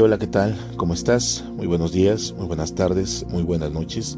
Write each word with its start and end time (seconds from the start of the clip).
Hola, 0.00 0.18
¿qué 0.18 0.26
tal? 0.26 0.56
¿Cómo 0.76 0.92
estás? 0.92 1.44
Muy 1.56 1.68
buenos 1.68 1.92
días, 1.92 2.34
muy 2.36 2.46
buenas 2.46 2.74
tardes, 2.74 3.24
muy 3.30 3.44
buenas 3.44 3.70
noches. 3.70 4.16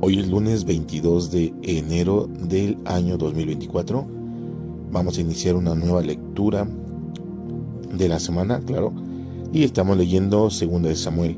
Hoy 0.00 0.18
es 0.18 0.28
lunes 0.28 0.64
22 0.64 1.30
de 1.30 1.54
enero 1.62 2.28
del 2.40 2.76
año 2.86 3.16
2024. 3.16 4.04
Vamos 4.90 5.16
a 5.16 5.20
iniciar 5.20 5.54
una 5.54 5.76
nueva 5.76 6.02
lectura 6.02 6.66
de 7.92 8.08
la 8.08 8.18
semana, 8.18 8.58
claro. 8.60 8.92
Y 9.52 9.62
estamos 9.62 9.96
leyendo 9.96 10.50
Segunda 10.50 10.88
de 10.88 10.96
Samuel. 10.96 11.36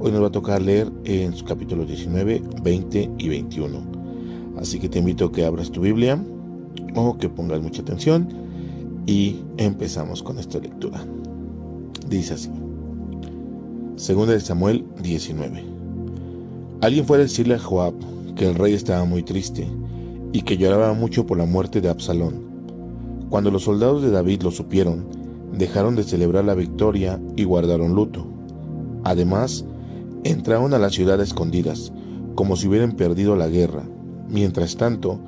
Hoy 0.00 0.10
nos 0.10 0.22
va 0.22 0.28
a 0.28 0.32
tocar 0.32 0.62
leer 0.62 0.90
en 1.04 1.36
su 1.36 1.44
capítulo 1.44 1.84
19, 1.84 2.42
20 2.62 3.10
y 3.18 3.28
21. 3.28 3.82
Así 4.58 4.78
que 4.78 4.88
te 4.88 5.00
invito 5.00 5.26
a 5.26 5.32
que 5.32 5.44
abras 5.44 5.70
tu 5.70 5.82
Biblia 5.82 6.18
o 6.94 7.18
que 7.18 7.28
pongas 7.28 7.60
mucha 7.60 7.82
atención 7.82 8.28
y 9.06 9.42
empezamos 9.58 10.22
con 10.22 10.38
esta 10.38 10.58
lectura. 10.58 11.04
Dice 12.08 12.34
así. 12.34 12.63
Segunda 13.96 14.32
de 14.32 14.40
Samuel 14.40 14.84
19. 15.04 15.64
Alguien 16.80 17.06
fue 17.06 17.16
a 17.16 17.20
decirle 17.20 17.54
a 17.54 17.60
Joab 17.60 17.94
que 18.34 18.48
el 18.48 18.56
rey 18.56 18.74
estaba 18.74 19.04
muy 19.04 19.22
triste 19.22 19.68
y 20.32 20.42
que 20.42 20.56
lloraba 20.56 20.94
mucho 20.94 21.24
por 21.26 21.38
la 21.38 21.46
muerte 21.46 21.80
de 21.80 21.90
Absalón. 21.90 22.42
Cuando 23.30 23.52
los 23.52 23.62
soldados 23.62 24.02
de 24.02 24.10
David 24.10 24.42
lo 24.42 24.50
supieron, 24.50 25.06
dejaron 25.52 25.94
de 25.94 26.02
celebrar 26.02 26.44
la 26.44 26.54
victoria 26.54 27.20
y 27.36 27.44
guardaron 27.44 27.94
luto. 27.94 28.26
Además, 29.04 29.64
entraron 30.24 30.74
a 30.74 30.80
la 30.80 30.90
ciudad 30.90 31.20
escondidas, 31.20 31.92
como 32.34 32.56
si 32.56 32.66
hubieran 32.66 32.96
perdido 32.96 33.36
la 33.36 33.46
guerra. 33.46 33.84
Mientras 34.28 34.76
tanto, 34.76 35.20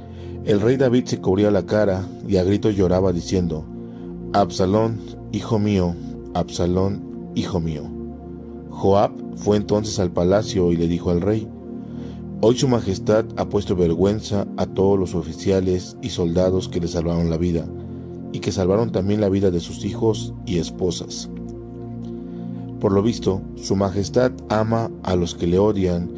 el 0.44 0.60
rey 0.60 0.76
David 0.76 1.04
se 1.04 1.20
cubría 1.20 1.52
la 1.52 1.66
cara 1.66 2.04
y 2.26 2.36
a 2.36 2.42
gritos 2.42 2.74
lloraba 2.74 3.12
diciendo, 3.12 3.64
Absalón, 4.32 4.98
hijo 5.30 5.60
mío, 5.60 5.94
Absalón, 6.34 7.30
hijo 7.36 7.60
mío. 7.60 7.95
Joab 8.76 9.10
fue 9.36 9.56
entonces 9.56 9.98
al 9.98 10.10
palacio 10.10 10.70
y 10.70 10.76
le 10.76 10.86
dijo 10.86 11.10
al 11.10 11.22
rey, 11.22 11.48
Hoy 12.42 12.58
su 12.58 12.68
majestad 12.68 13.24
ha 13.38 13.48
puesto 13.48 13.74
vergüenza 13.74 14.46
a 14.58 14.66
todos 14.66 14.98
los 14.98 15.14
oficiales 15.14 15.96
y 16.02 16.10
soldados 16.10 16.68
que 16.68 16.80
le 16.80 16.86
salvaron 16.86 17.30
la 17.30 17.38
vida, 17.38 17.66
y 18.32 18.40
que 18.40 18.52
salvaron 18.52 18.92
también 18.92 19.22
la 19.22 19.30
vida 19.30 19.50
de 19.50 19.60
sus 19.60 19.86
hijos 19.86 20.34
y 20.44 20.58
esposas. 20.58 21.30
Por 22.78 22.92
lo 22.92 23.02
visto, 23.02 23.40
su 23.54 23.76
majestad 23.76 24.32
ama 24.50 24.90
a 25.02 25.16
los 25.16 25.34
que 25.34 25.46
le 25.46 25.58
odian 25.58 26.10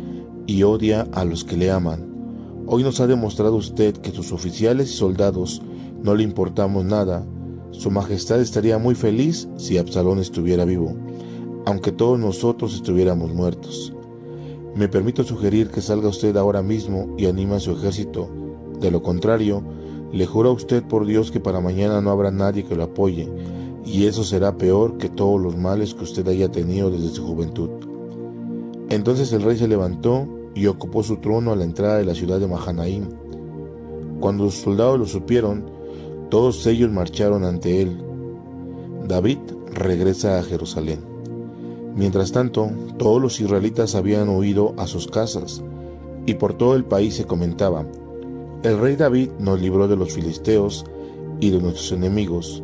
y 0.48 0.64
odia 0.64 1.06
a 1.12 1.24
los 1.24 1.44
que 1.44 1.56
le 1.56 1.70
aman. 1.70 2.08
Hoy 2.66 2.82
nos 2.82 2.98
ha 2.98 3.06
demostrado 3.06 3.54
usted 3.54 3.94
que 3.98 4.10
sus 4.10 4.32
oficiales 4.32 4.90
y 4.90 4.94
soldados 4.94 5.62
no 6.02 6.16
le 6.16 6.24
importamos 6.24 6.84
nada. 6.84 7.24
Su 7.70 7.92
majestad 7.92 8.40
estaría 8.40 8.78
muy 8.78 8.96
feliz 8.96 9.48
si 9.56 9.78
Absalón 9.78 10.18
estuviera 10.18 10.64
vivo 10.64 11.07
aunque 11.68 11.92
todos 11.92 12.18
nosotros 12.18 12.74
estuviéramos 12.74 13.34
muertos. 13.34 13.92
Me 14.74 14.88
permito 14.88 15.22
sugerir 15.22 15.68
que 15.68 15.82
salga 15.82 16.08
usted 16.08 16.34
ahora 16.38 16.62
mismo 16.62 17.14
y 17.18 17.26
anime 17.26 17.56
a 17.56 17.60
su 17.60 17.72
ejército. 17.72 18.26
De 18.80 18.90
lo 18.90 19.02
contrario, 19.02 19.62
le 20.10 20.24
juro 20.24 20.48
a 20.48 20.54
usted 20.54 20.82
por 20.82 21.04
Dios 21.04 21.30
que 21.30 21.40
para 21.40 21.60
mañana 21.60 22.00
no 22.00 22.08
habrá 22.10 22.30
nadie 22.30 22.64
que 22.64 22.74
lo 22.74 22.84
apoye, 22.84 23.28
y 23.84 24.06
eso 24.06 24.24
será 24.24 24.56
peor 24.56 24.96
que 24.96 25.10
todos 25.10 25.38
los 25.38 25.58
males 25.58 25.92
que 25.92 26.04
usted 26.04 26.26
haya 26.28 26.50
tenido 26.50 26.90
desde 26.90 27.10
su 27.10 27.26
juventud. 27.26 27.68
Entonces 28.88 29.30
el 29.34 29.42
rey 29.42 29.58
se 29.58 29.68
levantó 29.68 30.26
y 30.54 30.68
ocupó 30.68 31.02
su 31.02 31.18
trono 31.18 31.52
a 31.52 31.56
la 31.56 31.64
entrada 31.64 31.98
de 31.98 32.06
la 32.06 32.14
ciudad 32.14 32.40
de 32.40 32.48
Mahanaim. 32.48 33.10
Cuando 34.20 34.44
los 34.44 34.54
soldados 34.54 34.98
lo 34.98 35.04
supieron, 35.04 35.66
todos 36.30 36.66
ellos 36.66 36.90
marcharon 36.90 37.44
ante 37.44 37.82
él. 37.82 38.02
David 39.06 39.40
regresa 39.74 40.38
a 40.38 40.42
Jerusalén. 40.42 41.07
Mientras 41.98 42.30
tanto, 42.30 42.70
todos 42.96 43.20
los 43.20 43.40
israelitas 43.40 43.96
habían 43.96 44.28
huido 44.28 44.72
a 44.76 44.86
sus 44.86 45.08
casas, 45.08 45.64
y 46.26 46.34
por 46.34 46.54
todo 46.54 46.76
el 46.76 46.84
país 46.84 47.16
se 47.16 47.24
comentaba, 47.24 47.84
el 48.62 48.78
rey 48.78 48.94
David 48.94 49.30
nos 49.40 49.60
libró 49.60 49.88
de 49.88 49.96
los 49.96 50.12
filisteos 50.12 50.84
y 51.40 51.50
de 51.50 51.60
nuestros 51.60 51.90
enemigos, 51.90 52.62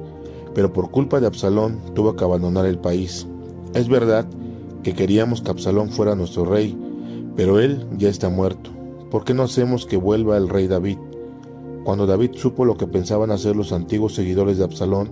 pero 0.55 0.72
por 0.72 0.93
culpa 0.93 1.19
de 1.19 1.27
Absalón 1.27 1.81
tuvo 1.95 2.15
que 2.15 2.22
abandonar 2.22 2.65
el 2.65 2.78
país. 2.78 3.27
Es 3.75 3.89
verdad 3.89 4.25
que 4.84 4.95
queríamos 4.95 5.43
que 5.43 5.51
Absalón 5.51 5.91
fuera 5.91 6.15
nuestro 6.15 6.45
rey, 6.45 6.78
pero 7.34 7.59
él 7.59 7.89
ya 7.99 8.11
está 8.11 8.28
muerto. 8.28 8.71
¿Por 9.11 9.25
qué 9.25 9.34
no 9.34 9.43
hacemos 9.43 9.84
que 9.84 9.97
vuelva 9.97 10.37
el 10.37 10.49
rey 10.49 10.69
David? 10.69 10.99
Cuando 11.83 12.06
David 12.06 12.37
supo 12.37 12.65
lo 12.65 12.77
que 12.77 12.87
pensaban 12.87 13.33
hacer 13.33 13.56
los 13.56 13.72
antiguos 13.72 14.15
seguidores 14.15 14.59
de 14.59 14.65
Absalón, 14.65 15.11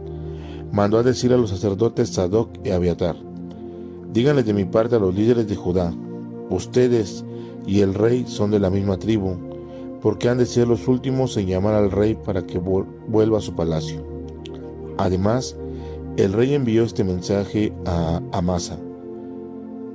mandó 0.71 0.99
a 0.99 1.03
decir 1.03 1.33
a 1.33 1.37
los 1.37 1.51
sacerdotes 1.51 2.11
Sadoc 2.11 2.51
y 2.65 2.71
Abiatar, 2.71 3.17
Díganle 4.13 4.43
de 4.43 4.53
mi 4.53 4.67
parte 4.67 4.97
a 4.97 4.99
los 4.99 5.15
líderes 5.15 5.49
de 5.49 5.57
Judá, 5.57 5.91
ustedes 6.51 7.25
y 7.67 7.81
el 7.81 7.95
rey 7.95 8.25
son 8.27 8.51
de 8.51 8.59
la 8.59 8.69
misma 8.69 8.99
tribu, 8.99 9.37
porque 10.03 10.29
han 10.29 10.37
de 10.37 10.45
ser 10.45 10.69
los 10.69 10.87
últimos 10.87 11.35
en 11.39 11.47
llamar 11.47 11.75
al 11.75 11.91
rey 11.91 12.15
para 12.15 12.47
que 12.47 12.59
vuelva 12.59 13.39
a 13.39 13.41
su 13.41 13.55
palacio. 13.55 14.05
Además, 14.99 15.57
el 16.19 16.35
rey 16.35 16.53
envió 16.53 16.85
este 16.85 17.05
mensaje 17.05 17.73
a 17.87 18.21
Amasa. 18.33 18.79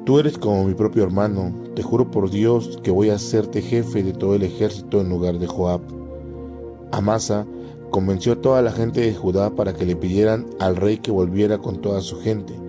Tú 0.06 0.18
eres 0.18 0.40
como 0.40 0.64
mi 0.64 0.74
propio 0.74 1.04
hermano, 1.04 1.54
te 1.76 1.84
juro 1.84 2.10
por 2.10 2.32
Dios 2.32 2.80
que 2.82 2.90
voy 2.90 3.12
a 3.12 3.16
hacerte 3.16 3.62
jefe 3.62 4.02
de 4.02 4.14
todo 4.14 4.34
el 4.34 4.42
ejército 4.42 5.00
en 5.00 5.10
lugar 5.10 5.38
de 5.38 5.46
Joab. 5.46 5.82
Amasa 6.92 7.46
convenció 7.92 8.34
a 8.34 8.42
toda 8.42 8.64
la 8.64 8.72
gente 8.72 9.00
de 9.00 9.14
Judá 9.14 9.52
para 9.52 9.76
que 9.76 9.86
le 9.86 9.96
pidieran 9.96 10.48
al 10.60 10.76
rey 10.76 10.98
que 10.98 11.12
volviera 11.12 11.60
con 11.60 11.82
toda 11.82 12.02
su 12.02 12.20
gente 12.20 12.67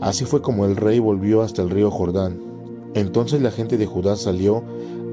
Así 0.00 0.24
fue 0.24 0.42
como 0.42 0.66
el 0.66 0.76
rey 0.76 0.98
volvió 0.98 1.42
hasta 1.42 1.62
el 1.62 1.70
río 1.70 1.90
Jordán. 1.90 2.40
Entonces 2.94 3.42
la 3.42 3.50
gente 3.50 3.76
de 3.76 3.86
Judá 3.86 4.16
salió 4.16 4.62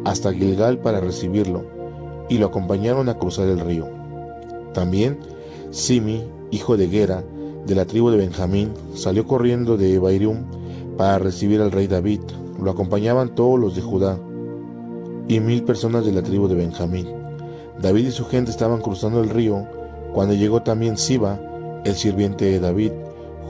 hasta 0.06 0.34
Gilgal 0.34 0.80
para 0.80 1.00
recibirlo, 1.00 1.64
y 2.30 2.38
lo 2.38 2.48
acompañaron 2.48 3.10
a 3.10 3.18
cruzar 3.18 3.48
el 3.48 3.60
río. 3.60 3.88
También 4.74 5.20
Simi, 5.72 6.24
hijo 6.52 6.78
de 6.78 6.88
Gera, 6.88 7.24
de 7.66 7.76
la 7.76 7.86
tribu 7.86 8.10
de 8.10 8.18
Benjamín, 8.18 8.74
salió 8.94 9.26
corriendo 9.26 9.78
de 9.78 10.00
Bairium 10.00 10.46
para 10.98 11.20
recibir 11.20 11.62
al 11.62 11.72
rey 11.72 11.88
David. 11.88 12.22
Lo 12.62 12.72
acompañaban 12.72 13.36
todos 13.36 13.60
los 13.60 13.76
de 13.76 13.82
Judá 13.82 14.20
y 15.28 15.40
mil 15.40 15.64
personas 15.64 16.06
de 16.06 16.12
la 16.12 16.22
tribu 16.22 16.48
de 16.48 16.56
Benjamín. 16.56 17.08
David 17.82 18.08
y 18.08 18.12
su 18.12 18.26
gente 18.26 18.52
estaban 18.52 18.82
cruzando 18.82 19.22
el 19.22 19.30
río 19.30 19.66
cuando 20.14 20.34
llegó 20.34 20.62
también 20.62 20.98
Siba, 20.98 21.40
el 21.86 21.96
sirviente 21.96 22.46
de 22.46 22.60
David, 22.60 22.92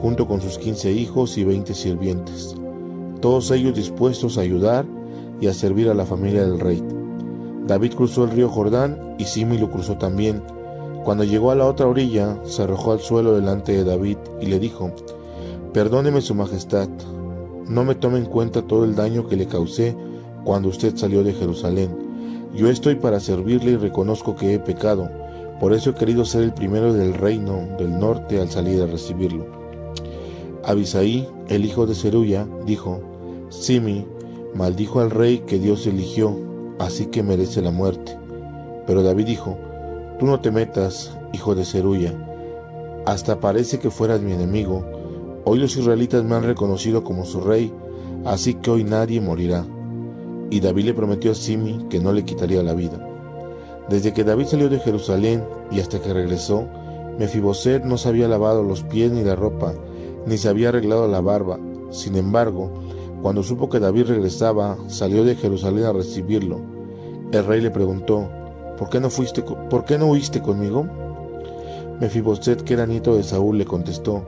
junto 0.01 0.27
con 0.27 0.41
sus 0.41 0.57
quince 0.57 0.91
hijos 0.91 1.37
y 1.37 1.43
veinte 1.43 1.73
sirvientes, 1.73 2.55
todos 3.21 3.51
ellos 3.51 3.75
dispuestos 3.75 4.37
a 4.37 4.41
ayudar 4.41 4.85
y 5.39 5.47
a 5.47 5.53
servir 5.53 5.89
a 5.89 5.93
la 5.93 6.05
familia 6.05 6.41
del 6.41 6.59
rey. 6.59 6.83
David 7.67 7.93
cruzó 7.93 8.23
el 8.23 8.31
río 8.31 8.49
Jordán 8.49 9.15
y 9.19 9.25
Simi 9.25 9.57
lo 9.57 9.69
cruzó 9.69 9.97
también. 9.97 10.41
Cuando 11.03 11.23
llegó 11.23 11.51
a 11.51 11.55
la 11.55 11.67
otra 11.67 11.87
orilla, 11.87 12.37
se 12.43 12.63
arrojó 12.63 12.91
al 12.93 12.99
suelo 12.99 13.33
delante 13.33 13.71
de 13.73 13.83
David 13.83 14.17
y 14.41 14.47
le 14.47 14.59
dijo, 14.59 14.91
Perdóneme 15.71 16.21
su 16.21 16.35
majestad, 16.35 16.89
no 17.67 17.83
me 17.83 17.95
tome 17.95 18.17
en 18.17 18.25
cuenta 18.25 18.63
todo 18.63 18.83
el 18.83 18.95
daño 18.95 19.27
que 19.27 19.37
le 19.37 19.47
causé 19.47 19.95
cuando 20.43 20.69
usted 20.69 20.97
salió 20.97 21.23
de 21.23 21.33
Jerusalén. 21.33 21.95
Yo 22.55 22.69
estoy 22.69 22.95
para 22.95 23.19
servirle 23.19 23.71
y 23.71 23.77
reconozco 23.77 24.35
que 24.35 24.55
he 24.55 24.59
pecado, 24.59 25.09
por 25.59 25.73
eso 25.73 25.91
he 25.91 25.95
querido 25.95 26.25
ser 26.25 26.41
el 26.41 26.53
primero 26.53 26.91
del 26.91 27.13
reino 27.13 27.67
del 27.77 27.97
norte 27.97 28.41
al 28.41 28.49
salir 28.49 28.81
a 28.81 28.87
recibirlo. 28.87 29.60
Abisaí, 30.63 31.27
el 31.47 31.65
hijo 31.65 31.85
de 31.85 31.95
Zeruya, 31.95 32.47
dijo, 32.65 33.01
Simi 33.49 34.05
maldijo 34.53 34.99
al 34.99 35.11
rey 35.11 35.39
que 35.39 35.59
Dios 35.59 35.87
eligió, 35.87 36.37
así 36.79 37.07
que 37.07 37.23
merece 37.23 37.61
la 37.61 37.71
muerte. 37.71 38.17
Pero 38.85 39.03
David 39.03 39.25
dijo, 39.25 39.57
Tú 40.19 40.25
no 40.25 40.39
te 40.39 40.51
metas, 40.51 41.17
hijo 41.33 41.55
de 41.55 41.65
Zeruya, 41.65 42.13
hasta 43.05 43.39
parece 43.39 43.79
que 43.79 43.89
fueras 43.89 44.21
mi 44.21 44.33
enemigo. 44.33 44.85
Hoy 45.45 45.57
los 45.57 45.75
israelitas 45.75 46.23
me 46.23 46.35
han 46.35 46.43
reconocido 46.43 47.03
como 47.03 47.25
su 47.25 47.41
rey, 47.41 47.73
así 48.25 48.53
que 48.53 48.69
hoy 48.69 48.83
nadie 48.83 49.19
morirá. 49.19 49.65
Y 50.51 50.59
David 50.59 50.85
le 50.85 50.93
prometió 50.93 51.31
a 51.31 51.35
Simi 51.35 51.87
que 51.89 51.99
no 51.99 52.13
le 52.13 52.23
quitaría 52.23 52.61
la 52.61 52.73
vida. 52.73 53.07
Desde 53.89 54.13
que 54.13 54.23
David 54.23 54.45
salió 54.45 54.69
de 54.69 54.79
Jerusalén 54.79 55.43
y 55.71 55.79
hasta 55.79 55.99
que 55.99 56.13
regresó, 56.13 56.67
Mefiboset 57.17 57.83
no 57.83 57.97
se 57.97 58.09
había 58.09 58.27
lavado 58.27 58.61
los 58.61 58.83
pies 58.83 59.11
ni 59.11 59.23
la 59.23 59.35
ropa, 59.35 59.73
ni 60.25 60.37
se 60.37 60.49
había 60.49 60.69
arreglado 60.69 61.07
la 61.07 61.21
barba. 61.21 61.59
Sin 61.89 62.15
embargo, 62.15 62.71
Cuando 63.21 63.43
supo 63.43 63.69
que 63.69 63.79
David 63.79 64.07
regresaba, 64.07 64.77
salió 64.87 65.23
de 65.23 65.35
Jerusalén 65.35 65.85
a 65.85 65.93
recibirlo. 65.93 66.59
El 67.31 67.45
rey 67.45 67.61
le 67.61 67.69
preguntó, 67.69 68.27
¿por 68.79 68.89
qué 68.89 68.99
no, 68.99 69.11
fuiste, 69.11 69.43
¿por 69.43 69.85
qué 69.85 69.99
no 69.99 70.07
huiste 70.07 70.41
conmigo? 70.41 70.87
Mefiboset, 71.99 72.63
que 72.63 72.73
era 72.73 72.87
nieto 72.87 73.15
de 73.15 73.21
Saúl, 73.21 73.59
le 73.59 73.65
contestó, 73.65 74.23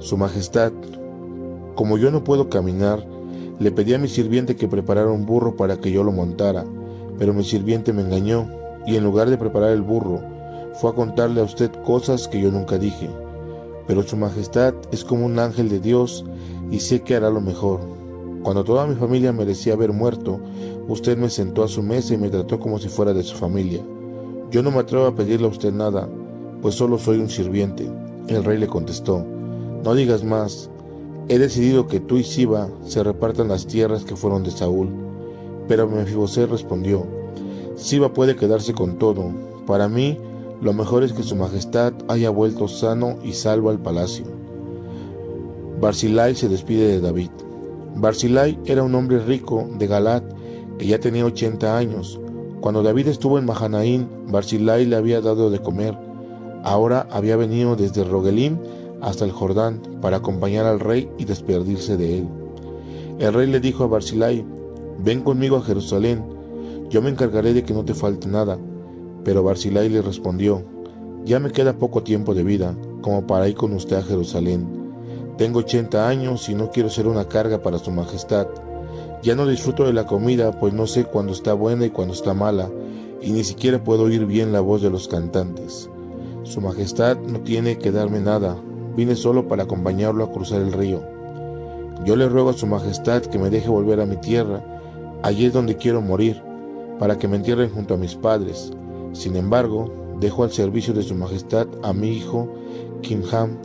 Su 0.00 0.18
Majestad, 0.18 0.70
como 1.76 1.96
yo 1.96 2.10
no 2.10 2.24
puedo 2.24 2.50
caminar, 2.50 3.06
le 3.58 3.72
pedí 3.72 3.94
a 3.94 3.98
mi 3.98 4.08
sirviente 4.08 4.54
que 4.54 4.68
preparara 4.68 5.10
un 5.10 5.24
burro 5.24 5.56
para 5.56 5.78
que 5.78 5.90
yo 5.90 6.04
lo 6.04 6.12
montara, 6.12 6.66
pero 7.18 7.32
mi 7.32 7.42
sirviente 7.42 7.94
me 7.94 8.02
engañó, 8.02 8.50
y 8.86 8.96
en 8.96 9.04
lugar 9.04 9.30
de 9.30 9.38
preparar 9.38 9.70
el 9.70 9.80
burro, 9.80 10.20
fue 10.74 10.90
a 10.90 10.94
contarle 10.94 11.40
a 11.40 11.44
usted 11.44 11.70
cosas 11.86 12.28
que 12.28 12.38
yo 12.38 12.50
nunca 12.50 12.76
dije. 12.76 13.08
Pero 13.86 14.02
Su 14.02 14.16
Majestad 14.16 14.74
es 14.92 15.04
como 15.04 15.26
un 15.26 15.38
ángel 15.38 15.68
de 15.68 15.80
Dios, 15.80 16.24
y 16.70 16.80
sé 16.80 17.02
que 17.02 17.14
hará 17.14 17.30
lo 17.30 17.40
mejor. 17.40 17.80
Cuando 18.42 18.64
toda 18.64 18.86
mi 18.86 18.94
familia 18.94 19.32
merecía 19.32 19.74
haber 19.74 19.92
muerto, 19.92 20.40
usted 20.88 21.16
me 21.16 21.30
sentó 21.30 21.62
a 21.64 21.68
su 21.68 21.82
mesa 21.82 22.14
y 22.14 22.18
me 22.18 22.30
trató 22.30 22.58
como 22.60 22.78
si 22.78 22.88
fuera 22.88 23.12
de 23.12 23.22
su 23.22 23.36
familia. 23.36 23.82
Yo 24.50 24.62
no 24.62 24.70
me 24.70 24.78
atrevo 24.78 25.06
a 25.06 25.14
pedirle 25.14 25.46
a 25.46 25.50
usted 25.50 25.72
nada, 25.72 26.08
pues 26.62 26.74
solo 26.74 26.98
soy 26.98 27.18
un 27.18 27.28
sirviente. 27.28 27.90
El 28.28 28.44
rey 28.44 28.58
le 28.58 28.68
contestó, 28.68 29.24
no 29.84 29.94
digas 29.94 30.24
más, 30.24 30.70
he 31.28 31.38
decidido 31.38 31.86
que 31.86 32.00
tú 32.00 32.16
y 32.16 32.24
Siba 32.24 32.68
se 32.84 33.02
repartan 33.02 33.48
las 33.48 33.66
tierras 33.66 34.04
que 34.04 34.16
fueron 34.16 34.44
de 34.44 34.50
Saúl. 34.50 34.88
Pero 35.68 35.88
Mefibosé 35.88 36.46
respondió, 36.46 37.04
Siba 37.76 38.12
puede 38.12 38.36
quedarse 38.36 38.72
con 38.72 38.98
todo, 38.98 39.30
para 39.66 39.88
mí 39.88 40.18
lo 40.60 40.72
mejor 40.72 41.02
es 41.02 41.12
que 41.12 41.22
su 41.22 41.36
majestad 41.36 41.92
haya 42.08 42.30
vuelto 42.30 42.66
sano 42.66 43.18
y 43.22 43.32
salvo 43.34 43.70
al 43.70 43.78
palacio. 43.78 44.24
Barzilai 45.80 46.34
se 46.34 46.48
despide 46.48 46.88
de 46.88 47.00
David. 47.00 47.30
Barzilai 47.96 48.58
era 48.64 48.82
un 48.82 48.94
hombre 48.94 49.18
rico 49.18 49.68
de 49.78 49.86
Galat 49.86 50.24
que 50.78 50.86
ya 50.86 50.98
tenía 50.98 51.26
80 51.26 51.76
años. 51.76 52.18
Cuando 52.60 52.82
David 52.82 53.08
estuvo 53.08 53.38
en 53.38 53.44
Mahanaín, 53.44 54.08
Barzilai 54.28 54.86
le 54.86 54.96
había 54.96 55.20
dado 55.20 55.50
de 55.50 55.58
comer. 55.58 55.96
Ahora 56.64 57.06
había 57.10 57.36
venido 57.36 57.76
desde 57.76 58.04
Rogelim 58.04 58.58
hasta 59.02 59.24
el 59.26 59.32
Jordán 59.32 59.82
para 60.00 60.18
acompañar 60.18 60.64
al 60.64 60.80
rey 60.80 61.10
y 61.18 61.26
despedirse 61.26 61.98
de 61.98 62.18
él. 62.18 62.28
El 63.18 63.34
rey 63.34 63.46
le 63.46 63.60
dijo 63.60 63.84
a 63.84 63.88
Barzilai, 63.88 64.44
ven 65.04 65.20
conmigo 65.20 65.56
a 65.56 65.62
Jerusalén, 65.62 66.24
yo 66.88 67.02
me 67.02 67.10
encargaré 67.10 67.52
de 67.52 67.62
que 67.62 67.74
no 67.74 67.84
te 67.84 67.94
falte 67.94 68.28
nada. 68.28 68.58
Pero 69.26 69.42
Barzilai 69.42 69.88
le 69.88 70.02
respondió, 70.02 70.62
ya 71.24 71.40
me 71.40 71.50
queda 71.50 71.76
poco 71.76 72.04
tiempo 72.04 72.32
de 72.32 72.44
vida 72.44 72.76
como 73.00 73.26
para 73.26 73.48
ir 73.48 73.56
con 73.56 73.72
usted 73.72 73.96
a 73.96 74.02
Jerusalén. 74.02 74.68
Tengo 75.36 75.58
80 75.58 76.08
años 76.08 76.48
y 76.48 76.54
no 76.54 76.70
quiero 76.70 76.88
ser 76.88 77.08
una 77.08 77.26
carga 77.26 77.60
para 77.60 77.80
su 77.80 77.90
majestad. 77.90 78.46
Ya 79.24 79.34
no 79.34 79.44
disfruto 79.44 79.84
de 79.84 79.92
la 79.92 80.06
comida, 80.06 80.52
pues 80.60 80.74
no 80.74 80.86
sé 80.86 81.06
cuándo 81.06 81.32
está 81.32 81.54
buena 81.54 81.86
y 81.86 81.90
cuándo 81.90 82.14
está 82.14 82.34
mala, 82.34 82.70
y 83.20 83.32
ni 83.32 83.42
siquiera 83.42 83.82
puedo 83.82 84.04
oír 84.04 84.26
bien 84.26 84.52
la 84.52 84.60
voz 84.60 84.80
de 84.80 84.90
los 84.90 85.08
cantantes. 85.08 85.90
Su 86.44 86.60
majestad 86.60 87.18
no 87.18 87.40
tiene 87.40 87.78
que 87.78 87.90
darme 87.90 88.20
nada, 88.20 88.56
vine 88.94 89.16
solo 89.16 89.48
para 89.48 89.64
acompañarlo 89.64 90.22
a 90.22 90.30
cruzar 90.30 90.60
el 90.60 90.72
río. 90.72 91.02
Yo 92.04 92.14
le 92.14 92.28
ruego 92.28 92.50
a 92.50 92.56
su 92.56 92.68
majestad 92.68 93.22
que 93.22 93.40
me 93.40 93.50
deje 93.50 93.68
volver 93.70 94.00
a 94.00 94.06
mi 94.06 94.18
tierra, 94.18 94.62
allí 95.24 95.46
es 95.46 95.52
donde 95.52 95.76
quiero 95.76 96.00
morir, 96.00 96.40
para 97.00 97.18
que 97.18 97.26
me 97.26 97.38
entierren 97.38 97.70
junto 97.70 97.94
a 97.94 97.98
mis 97.98 98.14
padres. 98.14 98.72
Sin 99.16 99.34
embargo, 99.34 99.90
dejo 100.20 100.44
al 100.44 100.52
servicio 100.52 100.92
de 100.92 101.02
su 101.02 101.14
majestad 101.14 101.66
a 101.82 101.94
mi 101.94 102.10
hijo, 102.10 102.46
Kimham, 103.00 103.56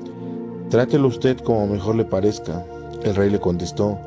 Trátelo 0.71 1.09
usted 1.09 1.37
como 1.39 1.67
mejor 1.67 1.95
le 1.95 2.05
parezca. 2.05 2.65
El 3.03 3.15
rey 3.15 3.29
le 3.29 3.41
contestó, 3.41 3.99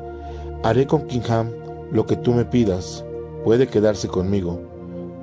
haré 0.63 0.87
con 0.87 1.05
Kingham 1.05 1.51
lo 1.91 2.07
que 2.07 2.15
tú 2.15 2.33
me 2.33 2.43
pidas, 2.43 3.05
puede 3.43 3.67
quedarse 3.67 4.07
conmigo. 4.07 4.59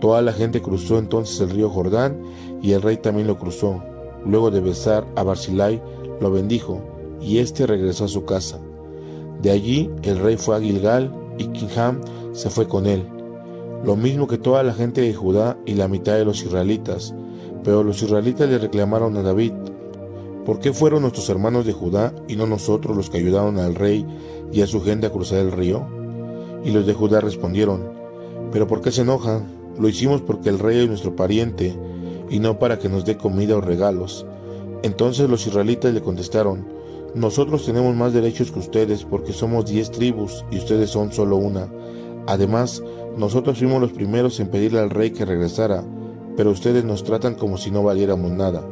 Toda 0.00 0.22
la 0.22 0.32
gente 0.32 0.62
cruzó 0.62 0.98
entonces 0.98 1.40
el 1.40 1.50
río 1.50 1.69
Jordán 1.69 2.16
y 2.62 2.72
el 2.72 2.82
rey 2.82 2.96
también 2.96 3.26
lo 3.26 3.38
cruzó. 3.40 3.82
Luego 4.24 4.52
de 4.52 4.60
besar 4.60 5.04
a 5.16 5.24
Barzilai, 5.24 5.82
lo 6.20 6.30
bendijo 6.30 6.80
y 7.20 7.38
éste 7.38 7.66
regresó 7.66 8.04
a 8.04 8.08
su 8.08 8.24
casa. 8.24 8.60
De 9.40 9.50
allí 9.50 9.90
el 10.04 10.20
rey 10.20 10.36
fue 10.36 10.54
a 10.54 10.60
Gilgal 10.60 11.12
y 11.38 11.46
Kingham 11.48 12.00
se 12.30 12.50
fue 12.50 12.69
con 12.69 12.86
él. 12.86 13.04
Lo 13.84 13.96
mismo 13.96 14.26
que 14.26 14.38
toda 14.38 14.62
la 14.62 14.75
gente 14.75 15.00
de 15.00 15.14
Judá 15.14 15.58
y 15.67 15.75
la 15.75 15.88
mitad 15.88 16.14
de 16.14 16.25
los 16.25 16.43
israelitas. 16.43 17.14
Pero 17.64 17.82
los 17.82 18.02
israelitas 18.02 18.49
le 18.49 18.58
reclamaron 18.58 19.17
a 19.17 19.23
David, 19.23 19.52
¿Por 20.44 20.58
qué 20.58 20.73
fueron 20.73 21.02
nuestros 21.02 21.29
hermanos 21.29 21.67
de 21.67 21.73
Judá 21.73 22.12
y 22.26 22.34
no 22.34 22.49
nosotros 22.49 22.96
los 22.96 23.11
que 23.11 23.19
ayudaron 23.19 23.58
al 23.58 23.76
rey 23.76 24.05
y 24.50 24.62
a 24.62 24.67
su 24.67 24.82
gente 24.82 25.06
a 25.06 25.11
cruzar 25.11 25.38
el 25.38 25.52
río? 25.52 25.87
Y 26.64 26.73
los 26.73 26.84
de 26.84 26.94
Judá 26.94 27.20
respondieron, 27.20 27.93
¿pero 28.50 28.67
por 28.67 28.81
qué 28.81 28.90
se 28.90 29.02
enojan? 29.02 29.46
Lo 29.79 29.88
hicimos 29.88 30.20
porque 30.20 30.49
el 30.49 30.58
rey 30.58 30.79
es 30.79 30.88
nuestro 30.88 31.14
pariente 31.14 31.76
y 32.29 32.40
no 32.40 32.58
para 32.58 32.81
que 32.81 32.88
nos 32.88 33.05
dé 33.05 33.17
comida 33.17 33.56
o 33.56 33.61
regalos. 33.61 34.26
Entonces 34.82 35.31
los 35.31 35.46
israelitas 35.46 35.94
le 35.94 36.02
contestaron, 36.02 36.67
nosotros 37.14 37.64
tenemos 37.64 37.94
más 37.94 38.12
derechos 38.12 38.50
que 38.50 38.58
ustedes 38.58 39.05
porque 39.05 39.32
somos 39.32 39.67
diez 39.67 39.93
tribus 39.93 40.44
y 40.50 40.58
ustedes 40.58 40.90
son 40.90 41.12
solo 41.12 41.37
una. 41.37 41.69
Además, 42.26 42.82
nosotros 43.16 43.58
fuimos 43.58 43.80
los 43.80 43.92
primeros 43.92 44.38
en 44.40 44.48
pedirle 44.48 44.80
al 44.80 44.90
rey 44.90 45.10
que 45.10 45.24
regresara, 45.24 45.84
pero 46.36 46.50
ustedes 46.50 46.84
nos 46.84 47.04
tratan 47.04 47.34
como 47.34 47.58
si 47.58 47.70
no 47.70 47.82
valiéramos 47.82 48.30
nada. 48.30 48.62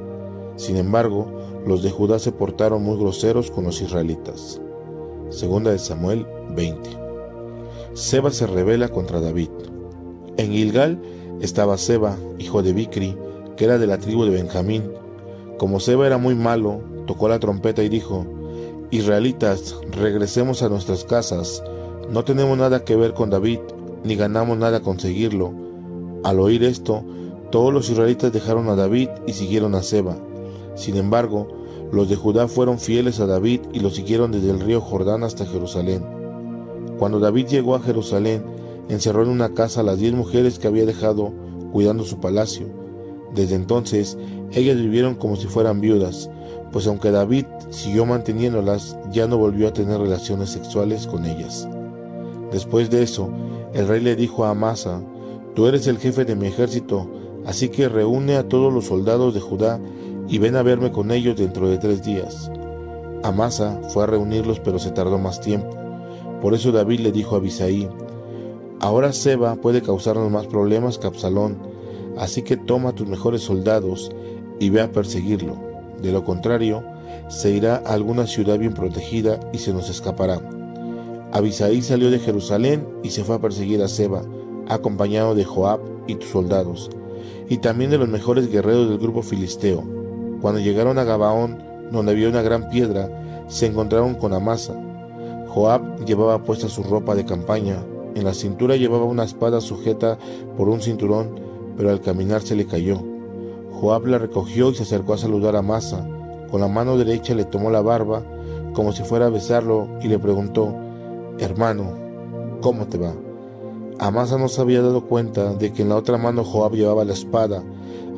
Sin 0.56 0.76
embargo, 0.76 1.26
los 1.67 1.82
de 1.82 1.91
Judá 1.91 2.19
se 2.19 2.32
portaron 2.32 2.82
muy 2.82 2.99
groseros 2.99 3.50
con 3.50 3.64
los 3.64 3.81
israelitas. 3.82 4.61
Segunda 5.31 5.70
de 5.70 5.79
Samuel 5.79 6.26
20. 6.55 6.91
Seba 7.93 8.31
se 8.31 8.47
rebela 8.47 8.88
contra 8.88 9.20
David. 9.20 9.50
En 10.37 10.52
Gilgal 10.52 11.00
estaba 11.41 11.76
Seba, 11.76 12.17
hijo 12.38 12.62
de 12.62 12.73
Bicri, 12.73 13.17
que 13.56 13.64
era 13.64 13.79
de 13.79 13.87
la 13.87 13.99
tribu 13.99 14.25
de 14.25 14.31
Benjamín. 14.31 14.91
Como 15.58 15.81
Seba 15.81 16.06
era 16.06 16.19
muy 16.19 16.35
malo, 16.35 16.81
tocó 17.06 17.29
la 17.29 17.38
trompeta 17.38 17.82
y 17.82 17.88
dijo, 17.88 18.26
Israelitas, 18.91 19.76
regresemos 19.93 20.62
a 20.62 20.69
nuestras 20.69 21.05
casas. 21.05 21.62
No 22.11 22.25
tenemos 22.25 22.59
nada 22.59 22.85
que 22.85 22.97
ver 22.97 23.15
con 23.15 23.31
David, 23.31 23.61
ni 24.03 24.17
ganamos 24.17 24.59
nada 24.59 24.81
con 24.81 24.99
seguirlo. 24.99 25.53
Al 26.25 26.41
oír 26.41 26.65
esto, 26.65 27.05
todos 27.53 27.73
los 27.73 27.89
israelitas 27.89 28.33
dejaron 28.33 28.69
a 28.69 28.75
David 28.75 29.09
y 29.29 29.33
siguieron 29.33 29.77
a 29.77 29.83
Seba. 29.85 30.17
Sin 30.75 30.97
embargo, 30.97 31.47
los 31.93 32.09
de 32.09 32.17
Judá 32.17 32.49
fueron 32.49 32.81
fieles 32.81 33.21
a 33.21 33.26
David 33.26 33.61
y 33.73 33.79
lo 33.79 33.90
siguieron 33.90 34.33
desde 34.33 34.50
el 34.50 34.59
río 34.59 34.81
Jordán 34.81 35.23
hasta 35.23 35.47
Jerusalén. 35.47 36.05
Cuando 36.99 37.21
David 37.21 37.47
llegó 37.47 37.76
a 37.76 37.81
Jerusalén, 37.81 38.45
encerró 38.88 39.23
en 39.23 39.29
una 39.29 39.55
casa 39.55 39.81
a 39.81 39.85
las 39.85 39.99
diez 39.99 40.12
mujeres 40.12 40.59
que 40.59 40.67
había 40.67 40.87
dejado 40.87 41.33
cuidando 41.73 42.02
su 42.02 42.19
palacio. 42.19 42.67
Desde 43.37 43.55
entonces, 43.55 44.19
ellas 44.52 44.76
vivieron 44.76 45.14
como 45.14 45.37
si 45.37 45.47
fueran 45.47 45.81
viudas, 45.81 46.29
pues 46.73 46.88
aunque 46.88 47.12
David 47.12 47.47
siguió 47.71 48.05
manteniéndolas, 48.05 48.99
ya 49.12 49.29
no 49.29 49.38
volvió 49.38 49.69
a 49.69 49.73
tener 49.73 50.00
relaciones 50.00 50.50
sexuales 50.50 51.07
con 51.07 51.25
ellas. 51.25 51.69
Después 52.52 52.90
de 52.90 53.02
eso, 53.02 53.28
el 53.73 53.87
rey 53.87 54.00
le 54.00 54.16
dijo 54.16 54.45
a 54.45 54.50
Amasa, 54.50 55.00
Tú 55.54 55.66
eres 55.66 55.87
el 55.87 55.99
jefe 55.99 56.25
de 56.25 56.37
mi 56.37 56.47
ejército, 56.47 57.09
así 57.45 57.69
que 57.69 57.88
reúne 57.88 58.37
a 58.37 58.49
todos 58.49 58.73
los 58.73 58.87
soldados 58.87 59.35
de 59.35 59.40
Judá 59.40 59.80
y 60.28 60.38
ven 60.38 60.57
a 60.57 60.62
verme 60.62 60.92
con 60.92 61.11
ellos 61.11 61.37
dentro 61.37 61.69
de 61.69 61.78
tres 61.78 62.02
días. 62.04 62.50
Amasa 63.23 63.80
fue 63.90 64.04
a 64.04 64.07
reunirlos, 64.07 64.61
pero 64.61 64.78
se 64.78 64.90
tardó 64.90 65.19
más 65.19 65.40
tiempo. 65.40 65.76
Por 66.40 66.54
eso 66.54 66.73
David 66.73 67.00
le 67.00 67.12
dijo 67.12 67.35
a 67.35 67.38
Abisaí, 67.38 67.88
Ahora 68.80 69.12
Seba 69.12 69.57
puede 69.57 69.83
causarnos 69.83 70.30
más 70.30 70.47
problemas 70.47 70.97
que 70.99 71.07
Absalón, 71.07 71.59
así 72.16 72.42
que 72.42 72.57
toma 72.57 72.95
tus 72.95 73.07
mejores 73.07 73.42
soldados 73.42 74.11
y 74.59 74.71
ve 74.71 74.80
a 74.80 74.90
perseguirlo. 74.90 75.59
De 76.00 76.12
lo 76.12 76.25
contrario, 76.25 76.83
se 77.28 77.50
irá 77.50 77.83
a 77.85 77.92
alguna 77.92 78.26
ciudad 78.26 78.59
bien 78.59 78.73
protegida 78.73 79.38
y 79.52 79.59
se 79.59 79.75
nos 79.75 79.90
escapará. 79.90 80.60
Abisaí 81.32 81.80
salió 81.82 82.10
de 82.10 82.18
Jerusalén 82.18 82.87
y 83.04 83.10
se 83.10 83.22
fue 83.22 83.37
a 83.37 83.40
perseguir 83.40 83.82
a 83.82 83.88
Seba, 83.88 84.22
acompañado 84.68 85.34
de 85.34 85.44
Joab 85.44 85.80
y 86.08 86.16
tus 86.16 86.30
soldados, 86.30 86.90
y 87.49 87.58
también 87.58 87.90
de 87.90 87.99
los 87.99 88.08
mejores 88.08 88.50
guerreros 88.50 88.88
del 88.88 88.99
grupo 88.99 89.22
filisteo. 89.22 89.84
Cuando 90.40 90.60
llegaron 90.60 90.99
a 90.99 91.04
Gabaón, 91.04 91.62
donde 91.92 92.12
había 92.12 92.28
una 92.28 92.42
gran 92.42 92.68
piedra, 92.68 93.44
se 93.46 93.66
encontraron 93.66 94.14
con 94.14 94.32
Amasa. 94.32 94.75
Joab 95.49 96.04
llevaba 96.04 96.42
puesta 96.42 96.68
su 96.68 96.82
ropa 96.82 97.14
de 97.14 97.25
campaña, 97.25 97.84
en 98.16 98.25
la 98.25 98.34
cintura 98.34 98.75
llevaba 98.75 99.04
una 99.04 99.25
espada 99.25 99.60
sujeta 99.60 100.18
por 100.56 100.68
un 100.68 100.80
cinturón, 100.80 101.38
pero 101.76 101.90
al 101.90 102.00
caminar 102.00 102.42
se 102.42 102.56
le 102.56 102.66
cayó. 102.66 103.00
Joab 103.72 104.06
la 104.06 104.18
recogió 104.18 104.70
y 104.70 104.75
se 104.75 104.82
acercó 104.82 105.14
a 105.14 105.18
saludar 105.18 105.54
a 105.54 105.60
Amasa. 105.60 106.06
Con 106.50 106.60
la 106.60 106.68
mano 106.68 106.99
derecha 106.99 107.34
le 107.34 107.44
tomó 107.44 107.70
la 107.70 107.82
barba, 107.82 108.25
como 108.75 108.92
si 108.92 109.04
fuera 109.04 109.26
a 109.26 109.30
besarlo, 109.30 109.88
y 110.02 110.08
le 110.08 110.18
preguntó, 110.18 110.75
Hermano, 111.40 111.94
¿cómo 112.61 112.87
te 112.87 112.99
va? 112.99 113.14
Amasa 113.99 114.38
no 114.38 114.49
se 114.49 114.61
había 114.61 114.80
dado 114.80 115.06
cuenta 115.06 115.54
de 115.54 115.73
que 115.73 115.82
en 115.82 115.88
la 115.88 115.97
otra 115.97 116.16
mano 116.16 116.44
Joab 116.44 116.75
llevaba 116.75 117.04
la 117.04 117.12
espada, 117.12 117.62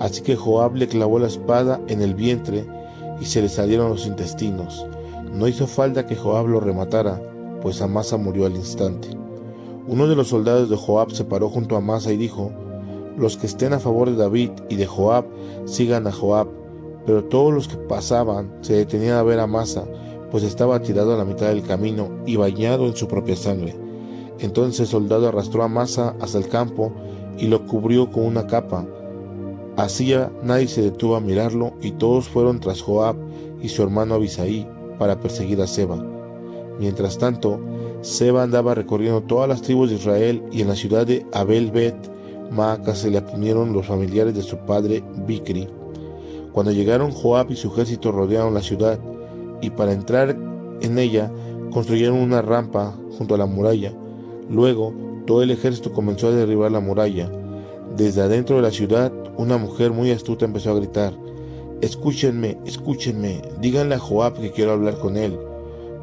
Así 0.02 0.22
que 0.22 0.34
Joab 0.34 0.74
le 0.74 0.88
clavó 0.88 1.20
la 1.20 1.28
espada 1.28 1.80
en 1.86 2.02
el 2.02 2.16
vientre 2.16 2.66
y 3.20 3.24
se 3.24 3.40
le 3.40 3.48
salieron 3.48 3.90
los 3.90 4.06
intestinos. 4.06 4.84
No 5.32 5.46
hizo 5.46 5.68
falta 5.68 6.06
que 6.06 6.16
Joab 6.16 6.48
lo 6.48 6.58
rematara, 6.58 7.22
pues 7.60 7.80
Amasa 7.80 8.16
murió 8.16 8.46
al 8.46 8.56
instante. 8.56 9.08
Uno 9.86 10.08
de 10.08 10.16
los 10.16 10.28
soldados 10.28 10.68
de 10.68 10.76
Joab 10.76 11.12
se 11.12 11.24
paró 11.24 11.48
junto 11.48 11.76
a 11.76 11.78
Amasa 11.78 12.12
y 12.12 12.16
dijo, 12.16 12.50
Los 13.16 13.36
que 13.36 13.46
estén 13.46 13.74
a 13.74 13.78
favor 13.78 14.10
de 14.10 14.16
David 14.16 14.50
y 14.68 14.74
de 14.74 14.86
Joab, 14.86 15.24
sigan 15.66 16.08
a 16.08 16.12
Joab. 16.12 16.48
Pero 17.06 17.22
todos 17.24 17.52
los 17.52 17.68
que 17.68 17.76
pasaban 17.76 18.52
se 18.60 18.74
detenían 18.74 19.18
a 19.18 19.22
ver 19.22 19.38
a 19.38 19.44
Amasa, 19.44 19.84
pues 20.32 20.44
estaba 20.44 20.80
tirado 20.80 21.12
a 21.12 21.18
la 21.18 21.26
mitad 21.26 21.48
del 21.48 21.62
camino 21.62 22.08
y 22.26 22.36
bañado 22.36 22.86
en 22.86 22.96
su 22.96 23.06
propia 23.06 23.36
sangre. 23.36 23.76
Entonces 24.38 24.80
el 24.80 24.86
soldado 24.86 25.28
arrastró 25.28 25.62
a 25.62 25.66
Amasa 25.66 26.16
hasta 26.20 26.38
el 26.38 26.48
campo 26.48 26.90
y 27.38 27.48
lo 27.48 27.66
cubrió 27.66 28.10
con 28.10 28.24
una 28.24 28.46
capa. 28.46 28.86
Así 29.76 30.14
nadie 30.42 30.68
se 30.68 30.82
detuvo 30.82 31.16
a 31.16 31.20
mirarlo 31.20 31.74
y 31.82 31.92
todos 31.92 32.28
fueron 32.28 32.60
tras 32.60 32.80
Joab 32.80 33.14
y 33.60 33.68
su 33.68 33.82
hermano 33.82 34.14
Abisaí 34.14 34.66
para 34.98 35.20
perseguir 35.20 35.60
a 35.60 35.66
Seba. 35.66 36.02
Mientras 36.80 37.18
tanto, 37.18 37.60
Seba 38.00 38.42
andaba 38.42 38.74
recorriendo 38.74 39.22
todas 39.22 39.50
las 39.50 39.60
tribus 39.60 39.90
de 39.90 39.96
Israel 39.96 40.42
y 40.50 40.62
en 40.62 40.68
la 40.68 40.76
ciudad 40.76 41.06
de 41.06 41.26
Abel 41.34 41.70
Bet 41.70 41.94
Maaca 42.50 42.94
se 42.94 43.10
le 43.10 43.22
unieron 43.34 43.74
los 43.74 43.86
familiares 43.86 44.34
de 44.34 44.42
su 44.42 44.56
padre 44.56 45.04
Bicri. 45.26 45.68
Cuando 46.52 46.72
llegaron, 46.72 47.10
Joab 47.10 47.50
y 47.50 47.56
su 47.56 47.68
ejército 47.68 48.12
rodearon 48.12 48.54
la 48.54 48.62
ciudad 48.62 48.98
y 49.62 49.70
para 49.70 49.92
entrar 49.92 50.36
en 50.82 50.98
ella 50.98 51.32
construyeron 51.72 52.18
una 52.18 52.42
rampa 52.42 52.94
junto 53.16 53.34
a 53.34 53.38
la 53.38 53.46
muralla. 53.46 53.94
Luego, 54.50 54.92
todo 55.26 55.42
el 55.42 55.50
ejército 55.50 55.92
comenzó 55.92 56.28
a 56.28 56.32
derribar 56.32 56.70
la 56.70 56.80
muralla. 56.80 57.30
Desde 57.96 58.20
adentro 58.20 58.56
de 58.56 58.62
la 58.62 58.70
ciudad, 58.70 59.12
una 59.38 59.56
mujer 59.56 59.92
muy 59.92 60.10
astuta 60.10 60.44
empezó 60.44 60.72
a 60.72 60.74
gritar, 60.74 61.14
Escúchenme, 61.80 62.58
escúchenme, 62.64 63.42
díganle 63.60 63.96
a 63.96 63.98
Joab 63.98 64.40
que 64.40 64.52
quiero 64.52 64.72
hablar 64.72 64.98
con 64.98 65.16
él. 65.16 65.36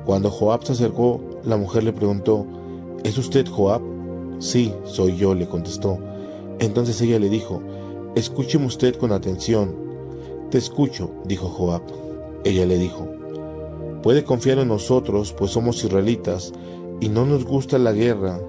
Cuando 0.05 0.29
Joab 0.29 0.65
se 0.65 0.73
acercó, 0.73 1.21
la 1.45 1.55
mujer 1.55 1.83
le 1.83 1.93
preguntó, 1.93 2.45
¿Es 3.03 3.17
usted 3.17 3.47
Joab? 3.47 3.81
Sí, 4.39 4.73
soy 4.83 5.15
yo, 5.15 5.33
le 5.33 5.47
contestó. 5.47 5.97
Entonces 6.59 6.99
ella 7.01 7.19
le 7.19 7.29
dijo, 7.29 7.61
Escúcheme 8.15 8.65
usted 8.65 8.95
con 8.95 9.11
atención. 9.11 9.73
Te 10.49 10.57
escucho, 10.57 11.11
dijo 11.25 11.47
Joab. 11.47 11.83
Ella 12.43 12.65
le 12.65 12.77
dijo, 12.77 13.07
Puede 14.03 14.23
confiar 14.23 14.59
en 14.59 14.69
nosotros, 14.69 15.33
pues 15.33 15.51
somos 15.51 15.83
israelitas, 15.83 16.53
y 16.99 17.09
no 17.09 17.25
nos 17.25 17.45
gusta 17.45 17.77
la 17.77 17.91
guerra. 17.91 18.39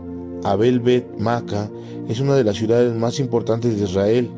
Abel 0.45 0.81
Bet 0.81 1.19
Maca 1.19 1.71
es 2.09 2.21
una 2.21 2.35
de 2.35 2.45
las 2.45 2.57
ciudades 2.57 2.95
más 2.95 3.21
importantes 3.21 3.77
de 3.77 3.85
Israel 3.85 4.31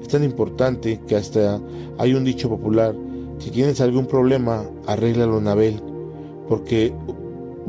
es 0.00 0.08
tan 0.08 0.24
importante 0.24 1.00
que 1.06 1.16
hasta 1.16 1.60
hay 1.98 2.14
un 2.14 2.24
dicho 2.24 2.48
popular, 2.48 2.94
si 3.38 3.50
tienes 3.50 3.80
algún 3.80 4.06
problema, 4.06 4.64
arréglalo 4.86 5.38
en 5.38 5.48
Abel, 5.48 5.82
porque 6.48 6.92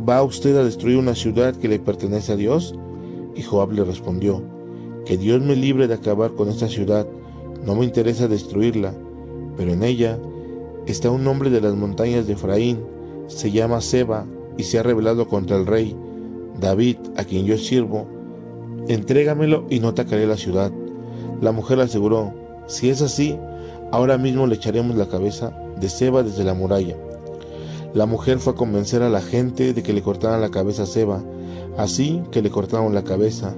¿va 0.07 0.23
usted 0.23 0.55
a 0.57 0.63
destruir 0.63 0.97
una 0.97 1.15
ciudad 1.15 1.55
que 1.55 1.67
le 1.67 1.79
pertenece 1.79 2.33
a 2.33 2.37
Dios? 2.37 2.75
Y 3.35 3.41
Joab 3.41 3.71
le 3.73 3.83
respondió, 3.83 4.41
que 5.05 5.17
Dios 5.17 5.41
me 5.41 5.55
libre 5.55 5.87
de 5.87 5.93
acabar 5.93 6.33
con 6.33 6.49
esta 6.49 6.67
ciudad, 6.67 7.07
no 7.65 7.75
me 7.75 7.85
interesa 7.85 8.27
destruirla, 8.27 8.93
pero 9.57 9.73
en 9.73 9.83
ella 9.83 10.17
está 10.87 11.09
un 11.11 11.25
hombre 11.27 11.49
de 11.49 11.61
las 11.61 11.75
montañas 11.75 12.27
de 12.27 12.33
Efraín, 12.33 12.79
se 13.27 13.51
llama 13.51 13.81
Seba 13.81 14.25
y 14.57 14.63
se 14.63 14.79
ha 14.79 14.83
rebelado 14.83 15.27
contra 15.27 15.57
el 15.57 15.65
rey 15.65 15.95
David, 16.59 16.97
a 17.17 17.23
quien 17.23 17.45
yo 17.45 17.57
sirvo, 17.57 18.07
entrégamelo 18.87 19.65
y 19.69 19.79
no 19.79 19.89
atacaré 19.89 20.27
la 20.27 20.37
ciudad. 20.37 20.71
La 21.41 21.51
mujer 21.51 21.79
aseguró, 21.79 22.33
si 22.67 22.89
es 22.89 23.01
así, 23.01 23.37
ahora 23.91 24.17
mismo 24.17 24.47
le 24.47 24.55
echaremos 24.55 24.95
la 24.95 25.07
cabeza 25.07 25.57
de 25.79 25.89
Seba 25.89 26.23
desde 26.23 26.43
la 26.43 26.53
muralla. 26.53 26.95
La 27.93 28.05
mujer 28.05 28.39
fue 28.39 28.53
a 28.53 28.55
convencer 28.55 29.01
a 29.01 29.09
la 29.09 29.21
gente 29.21 29.73
de 29.73 29.83
que 29.83 29.93
le 29.93 30.01
cortaran 30.01 30.41
la 30.41 30.51
cabeza 30.51 30.83
a 30.83 30.87
Seba, 30.87 31.23
así 31.77 32.21
que 32.31 32.41
le 32.41 32.49
cortaron 32.49 32.93
la 32.93 33.03
cabeza, 33.03 33.55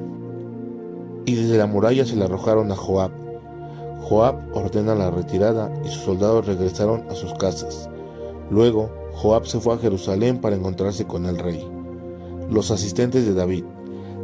y 1.26 1.36
desde 1.36 1.58
la 1.58 1.68
muralla 1.68 2.06
se 2.06 2.16
la 2.16 2.26
arrojaron 2.26 2.72
a 2.72 2.76
Joab. 2.76 3.12
Joab 4.14 4.36
ordena 4.54 4.94
la 4.94 5.10
retirada 5.10 5.74
y 5.84 5.88
sus 5.88 6.04
soldados 6.04 6.46
regresaron 6.46 7.04
a 7.10 7.16
sus 7.16 7.34
casas. 7.34 7.90
Luego, 8.52 8.92
Joab 9.16 9.48
se 9.48 9.60
fue 9.60 9.74
a 9.74 9.80
Jerusalén 9.80 10.38
para 10.38 10.56
encontrarse 10.56 11.06
con 11.06 11.26
el 11.26 11.40
rey. 11.40 11.68
Los 12.48 12.70
asistentes 12.70 13.26
de 13.26 13.34
David. 13.34 13.64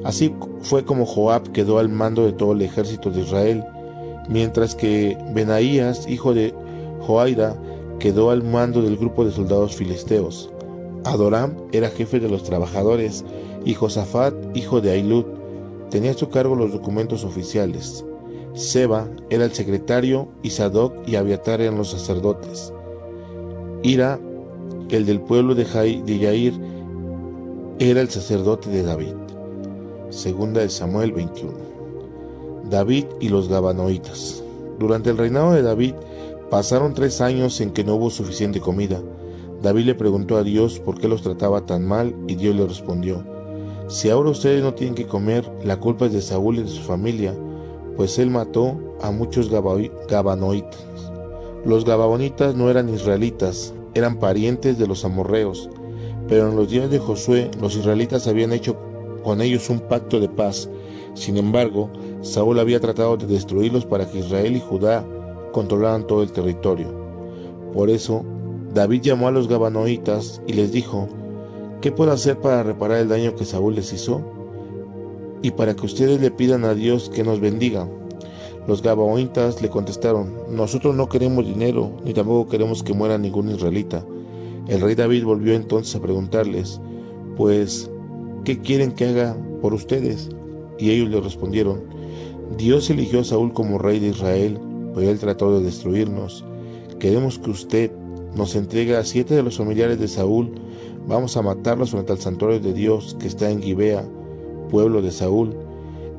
Así 0.04 0.32
fue 0.62 0.86
como 0.86 1.08
Joab 1.08 1.52
quedó 1.54 1.80
al 1.80 1.90
mando 1.90 2.24
de 2.24 2.34
todo 2.34 2.52
el 2.52 2.62
ejército 2.62 3.10
de 3.10 3.22
Israel, 3.22 3.66
mientras 4.30 4.76
que 4.76 5.18
Benaías, 5.34 6.08
hijo 6.08 6.36
de 6.36 6.54
Joaida, 7.00 7.60
quedó 7.98 8.30
al 8.30 8.44
mando 8.44 8.84
del 8.84 8.96
grupo 8.96 9.26
de 9.26 9.32
soldados 9.32 9.76
filisteos. 9.76 10.52
Adoram 11.04 11.56
era 11.72 11.90
jefe 11.90 12.20
de 12.20 12.30
los 12.30 12.44
trabajadores 12.44 13.26
y 13.66 13.74
Josafat, 13.74 14.36
hijo 14.54 14.82
de 14.82 14.92
Ailud, 14.92 15.26
tenía 15.90 16.12
a 16.12 16.14
su 16.14 16.30
cargo 16.30 16.56
los 16.56 16.74
documentos 16.74 17.24
oficiales. 17.24 18.06
Seba 18.60 19.08
era 19.30 19.46
el 19.46 19.54
secretario 19.54 20.28
y 20.44 20.50
Sadoc 20.50 20.94
y 21.08 21.16
Abiatar 21.16 21.62
eran 21.62 21.78
los 21.78 21.92
sacerdotes. 21.92 22.74
Ira, 23.84 24.20
el 24.90 25.06
del 25.06 25.22
pueblo 25.22 25.56
de, 25.56 25.64
Yair, 25.64 26.60
era 27.80 28.02
el 28.02 28.10
sacerdote 28.10 28.70
de 28.70 28.84
David. 28.84 29.14
Segunda 30.10 30.60
de 30.60 30.68
Samuel 30.68 31.14
21. 31.14 31.54
David 32.70 33.06
y 33.22 33.30
los 33.30 33.48
Gabanoitas. 33.48 34.44
Durante 34.78 35.10
el 35.10 35.18
reinado 35.18 35.54
de 35.54 35.62
David 35.62 35.94
pasaron 36.50 36.94
tres 36.94 37.22
años 37.22 37.62
en 37.62 37.72
que 37.72 37.86
no 37.86 37.96
hubo 37.96 38.10
suficiente 38.10 38.60
comida. 38.60 39.02
David 39.62 39.86
le 39.86 39.96
preguntó 39.96 40.36
a 40.36 40.44
Dios 40.44 40.82
por 40.82 41.00
qué 41.00 41.08
los 41.08 41.22
trataba 41.22 41.66
tan 41.66 41.88
mal 41.88 42.14
y 42.28 42.36
Dios 42.36 42.58
le 42.58 42.68
respondió, 42.68 43.24
si 43.88 44.10
ahora 44.10 44.32
ustedes 44.32 44.62
no 44.62 44.74
tienen 44.74 44.96
que 44.96 45.08
comer, 45.08 45.50
la 45.64 45.80
culpa 45.80 46.08
es 46.08 46.12
de 46.12 46.22
Saúl 46.22 46.58
y 46.58 46.64
de 46.64 46.70
su 46.70 46.82
familia, 46.82 47.34
pues 48.00 48.18
él 48.18 48.30
mató 48.30 48.78
a 49.02 49.12
muchos 49.12 49.50
Gabanoitas. 49.50 50.88
Los 51.66 51.84
Gabonitas 51.84 52.56
no 52.56 52.70
eran 52.70 52.88
israelitas, 52.88 53.74
eran 53.94 54.20
parientes 54.20 54.80
de 54.80 54.88
los 54.88 55.04
amorreos, 55.04 55.70
pero 56.30 56.48
en 56.48 56.56
los 56.56 56.70
días 56.70 56.90
de 56.90 57.00
Josué 57.00 57.52
los 57.60 57.76
israelitas 57.76 58.26
habían 58.26 58.54
hecho 58.54 58.78
con 59.22 59.42
ellos 59.42 59.70
un 59.70 59.82
pacto 59.82 60.22
de 60.22 60.30
paz. 60.30 60.70
Sin 61.14 61.36
embargo, 61.36 61.90
Saúl 62.22 62.60
había 62.60 62.80
tratado 62.80 63.18
de 63.18 63.28
destruirlos 63.28 63.86
para 63.86 64.10
que 64.10 64.20
Israel 64.20 64.56
y 64.56 64.62
Judá 64.62 65.06
controlaran 65.52 66.08
todo 66.08 66.24
el 66.24 66.32
territorio. 66.32 66.88
Por 67.74 67.90
eso, 67.90 68.24
David 68.74 69.02
llamó 69.02 69.28
a 69.28 69.32
los 69.32 69.50
Gabanoitas 69.50 70.42
y 70.48 70.54
les 70.54 70.72
dijo, 70.72 71.10
¿qué 71.82 71.92
puedo 71.92 72.14
hacer 72.14 72.40
para 72.40 72.64
reparar 72.64 73.00
el 73.00 73.10
daño 73.10 73.36
que 73.36 73.44
Saúl 73.44 73.76
les 73.76 73.92
hizo? 73.92 74.39
Y 75.42 75.52
para 75.52 75.76
que 75.76 75.86
ustedes 75.86 76.20
le 76.20 76.32
pidan 76.32 76.66
a 76.66 76.74
Dios 76.74 77.10
que 77.10 77.24
nos 77.24 77.40
bendiga. 77.40 77.88
Los 78.68 78.84
Gabanoitas 78.84 79.62
le 79.62 79.70
contestaron, 79.70 80.32
nosotros 80.50 80.96
no 80.96 81.10
queremos 81.10 81.46
dinero, 81.46 81.92
ni 82.04 82.14
tampoco 82.14 82.50
queremos 82.52 82.84
que 82.84 82.94
muera 82.94 83.18
ningún 83.18 83.50
israelita. 83.50 84.06
El 84.68 84.82
rey 84.82 84.94
David 84.94 85.24
volvió 85.24 85.56
entonces 85.56 85.96
a 85.96 86.02
preguntarles, 86.02 86.80
pues, 87.36 87.90
¿qué 88.44 88.60
quieren 88.60 88.92
que 88.92 89.06
haga 89.08 89.36
por 89.62 89.74
ustedes? 89.74 90.30
Y 90.78 90.92
ellos 90.92 91.10
le 91.10 91.20
respondieron, 91.20 91.82
Dios 92.58 92.90
eligió 92.90 93.22
a 93.22 93.24
Saúl 93.24 93.54
como 93.54 93.80
rey 93.80 94.00
de 94.00 94.10
Israel, 94.10 94.60
pero 94.94 95.10
él 95.10 95.18
trató 95.18 95.58
de 95.58 95.66
destruirnos. 95.66 96.46
Queremos 97.00 97.40
que 97.40 97.50
usted 97.50 97.92
nos 98.36 98.56
entregue 98.56 98.96
a 98.96 99.04
siete 99.04 99.34
de 99.34 99.44
los 99.44 99.58
familiares 99.58 100.00
de 100.00 100.08
Saúl, 100.08 100.52
vamos 101.08 101.38
a 101.38 101.42
matarlos 101.42 101.92
frente 101.92 102.12
al 102.12 102.20
santuario 102.20 102.60
de 102.60 102.74
Dios 102.74 103.18
que 103.20 103.28
está 103.28 103.50
en 103.50 103.62
Gibea, 103.62 104.06
pueblo 104.70 105.02
de 105.02 105.12
Saúl. 105.12 105.54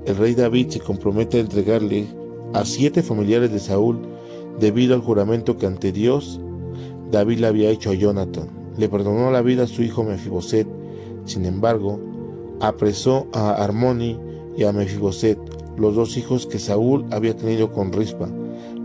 El 0.04 0.16
rey 0.16 0.34
David 0.34 0.68
se 0.68 0.80
compromete 0.80 1.38
a 1.38 1.40
entregarle 1.40 2.06
a 2.52 2.64
siete 2.66 3.02
familiares 3.02 3.50
de 3.50 3.58
Saúl 3.58 4.00
debido 4.58 4.94
al 4.94 5.00
juramento 5.00 5.56
que 5.56 5.66
ante 5.66 5.92
Dios 5.92 6.40
David 7.10 7.38
le 7.38 7.46
había 7.46 7.70
hecho 7.70 7.90
a 7.90 7.94
Jonathan. 7.94 8.48
Le 8.76 8.88
perdonó 8.88 9.30
la 9.30 9.42
vida 9.42 9.64
a 9.64 9.66
su 9.66 9.82
hijo 9.82 10.04
Mefiboset. 10.04 10.66
Sin 11.24 11.44
embargo, 11.44 11.98
apresó 12.60 13.26
a 13.32 13.52
Armoni 13.52 14.18
y 14.56 14.64
a 14.64 14.72
Mefiboset, 14.72 15.38
los 15.76 15.94
dos 15.94 16.16
hijos 16.16 16.46
que 16.46 16.58
Saúl 16.58 17.06
había 17.10 17.36
tenido 17.36 17.72
con 17.72 17.92
Rispa, 17.92 18.28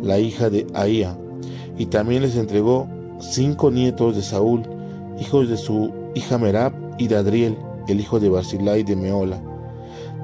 la 0.01 0.19
hija 0.19 0.49
de 0.49 0.65
Ahía, 0.73 1.17
y 1.77 1.87
también 1.87 2.21
les 2.21 2.35
entregó 2.35 2.87
cinco 3.19 3.71
nietos 3.71 4.15
de 4.15 4.21
Saúl, 4.21 4.63
hijos 5.19 5.49
de 5.49 5.57
su 5.57 5.91
hija 6.13 6.37
Merab 6.37 6.73
y 6.97 7.07
de 7.07 7.17
Adriel, 7.17 7.57
el 7.87 7.99
hijo 7.99 8.19
de 8.19 8.29
Barzilai 8.29 8.83
de 8.83 8.95
Meola. 8.95 9.41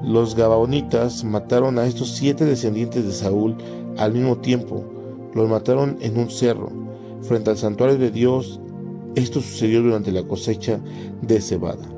Los 0.02 0.34
Gabaonitas 0.34 1.22
mataron 1.22 1.78
a 1.78 1.86
estos 1.86 2.10
siete 2.10 2.44
descendientes 2.44 3.04
de 3.04 3.12
Saúl 3.12 3.56
al 3.96 4.12
mismo 4.12 4.36
tiempo. 4.38 4.84
Los 5.32 5.48
mataron 5.48 5.96
en 6.00 6.18
un 6.18 6.28
cerro, 6.28 6.70
frente 7.22 7.50
al 7.50 7.56
santuario 7.56 7.98
de 7.98 8.10
Dios. 8.10 8.60
Esto 9.14 9.40
sucedió 9.40 9.80
durante 9.80 10.10
la 10.10 10.24
cosecha 10.24 10.80
de 11.20 11.40
cebada. 11.40 11.88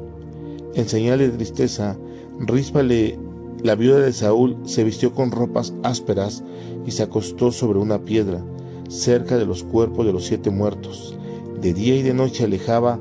En 0.74 0.86
señal 0.86 1.20
de 1.20 1.30
tristeza, 1.30 1.96
Rispa, 2.40 2.82
la 2.82 3.74
viuda 3.74 4.00
de 4.00 4.12
Saúl, 4.12 4.58
se 4.64 4.84
vistió 4.84 5.14
con 5.14 5.30
ropas 5.30 5.72
ásperas 5.82 6.44
y 6.84 6.90
se 6.90 7.04
acostó 7.04 7.52
sobre 7.52 7.78
una 7.78 8.00
piedra, 8.00 8.44
cerca 8.88 9.38
de 9.38 9.46
los 9.46 9.62
cuerpos 9.62 10.04
de 10.04 10.12
los 10.12 10.26
siete 10.26 10.50
muertos. 10.50 11.16
De 11.58 11.72
día 11.72 11.96
y 11.96 12.02
de 12.02 12.12
noche 12.12 12.44
alejaba 12.44 13.00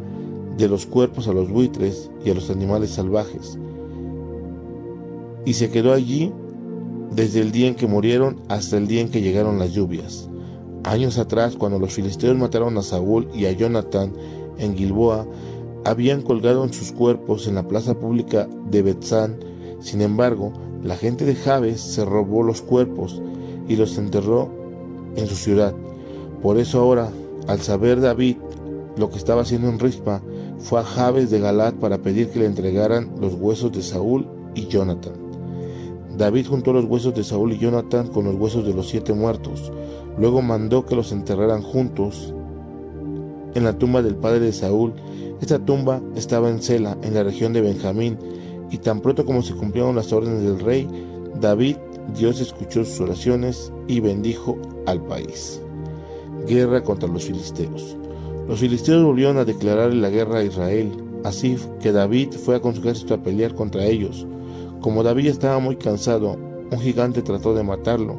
de 0.57 0.69
los 0.69 0.85
cuerpos 0.85 1.27
a 1.27 1.33
los 1.33 1.49
buitres 1.49 2.09
y 2.23 2.29
a 2.29 2.35
los 2.35 2.49
animales 2.49 2.91
salvajes. 2.91 3.57
Y 5.45 5.53
se 5.53 5.69
quedó 5.69 5.93
allí 5.93 6.31
desde 7.11 7.41
el 7.41 7.51
día 7.51 7.67
en 7.67 7.75
que 7.75 7.87
murieron 7.87 8.41
hasta 8.49 8.77
el 8.77 8.87
día 8.87 9.01
en 9.01 9.09
que 9.09 9.21
llegaron 9.21 9.59
las 9.59 9.73
lluvias. 9.73 10.29
Años 10.83 11.17
atrás, 11.17 11.55
cuando 11.55 11.79
los 11.79 11.93
filisteos 11.93 12.37
mataron 12.37 12.77
a 12.77 12.81
Saúl 12.81 13.29
y 13.33 13.45
a 13.45 13.51
Jonathan 13.51 14.13
en 14.57 14.75
Gilboa, 14.75 15.25
habían 15.85 16.21
colgado 16.21 16.63
en 16.63 16.73
sus 16.73 16.91
cuerpos 16.91 17.47
en 17.47 17.55
la 17.55 17.67
plaza 17.67 17.93
pública 17.93 18.47
de 18.69 18.81
Betzán. 18.81 19.37
Sin 19.79 20.01
embargo, 20.01 20.53
la 20.83 20.95
gente 20.95 21.25
de 21.25 21.35
Jabes 21.35 21.79
se 21.79 22.03
robó 22.03 22.43
los 22.43 22.61
cuerpos 22.61 23.21
y 23.67 23.75
los 23.75 23.97
enterró 23.97 24.49
en 25.15 25.27
su 25.27 25.35
ciudad. 25.35 25.73
Por 26.41 26.57
eso 26.57 26.79
ahora, 26.81 27.09
al 27.47 27.61
saber 27.61 28.01
David 28.01 28.37
lo 28.97 29.09
que 29.09 29.17
estaba 29.17 29.41
haciendo 29.41 29.69
en 29.69 29.79
Rispa, 29.79 30.21
fue 30.59 30.79
a 30.79 30.83
Jabes 30.83 31.29
de 31.29 31.39
Galat 31.39 31.75
para 31.75 31.99
pedir 31.99 32.29
que 32.29 32.39
le 32.39 32.45
entregaran 32.45 33.09
los 33.19 33.33
huesos 33.35 33.71
de 33.71 33.81
Saúl 33.81 34.27
y 34.55 34.67
Jonathan. 34.67 35.22
David 36.17 36.47
juntó 36.47 36.73
los 36.73 36.85
huesos 36.85 37.15
de 37.15 37.23
Saúl 37.23 37.53
y 37.53 37.57
Jonathan 37.57 38.07
con 38.07 38.25
los 38.25 38.35
huesos 38.35 38.65
de 38.65 38.73
los 38.73 38.87
siete 38.87 39.13
muertos. 39.13 39.71
Luego 40.17 40.41
mandó 40.41 40.85
que 40.85 40.95
los 40.95 41.11
enterraran 41.11 41.61
juntos 41.61 42.33
en 43.55 43.63
la 43.63 43.77
tumba 43.77 44.01
del 44.01 44.15
padre 44.15 44.39
de 44.39 44.53
Saúl. 44.53 44.93
Esta 45.41 45.59
tumba 45.59 46.01
estaba 46.15 46.49
en 46.49 46.61
Sela, 46.61 46.97
en 47.01 47.13
la 47.13 47.23
región 47.23 47.53
de 47.53 47.61
Benjamín, 47.61 48.17
y 48.71 48.77
tan 48.77 49.01
pronto 49.01 49.25
como 49.25 49.41
se 49.41 49.55
cumplieron 49.55 49.95
las 49.95 50.13
órdenes 50.13 50.43
del 50.43 50.59
rey, 50.59 50.87
David, 51.39 51.77
Dios 52.15 52.39
escuchó 52.41 52.85
sus 52.85 53.01
oraciones 53.01 53.71
y 53.87 53.99
bendijo 53.99 54.57
al 54.85 55.01
país. 55.03 55.61
Guerra 56.47 56.83
contra 56.83 57.09
los 57.09 57.25
filisteos. 57.25 57.97
Los 58.47 58.59
filisteos 58.59 59.03
volvieron 59.03 59.37
a 59.37 59.45
declarar 59.45 59.93
la 59.93 60.09
guerra 60.09 60.39
a 60.39 60.43
Israel, 60.43 60.91
así 61.23 61.57
que 61.81 61.91
David 61.91 62.33
fue 62.33 62.55
a 62.55 62.61
con 62.61 62.75
su 62.75 62.81
ejército 62.81 63.13
a 63.13 63.23
pelear 63.23 63.55
contra 63.55 63.85
ellos. 63.85 64.27
Como 64.83 65.01
David 65.01 65.27
estaba 65.27 65.59
muy 65.59 65.77
cansado, 65.77 66.35
un 66.69 66.77
gigante 66.77 67.21
trató 67.21 67.55
de 67.55 67.63
matarlo. 67.63 68.17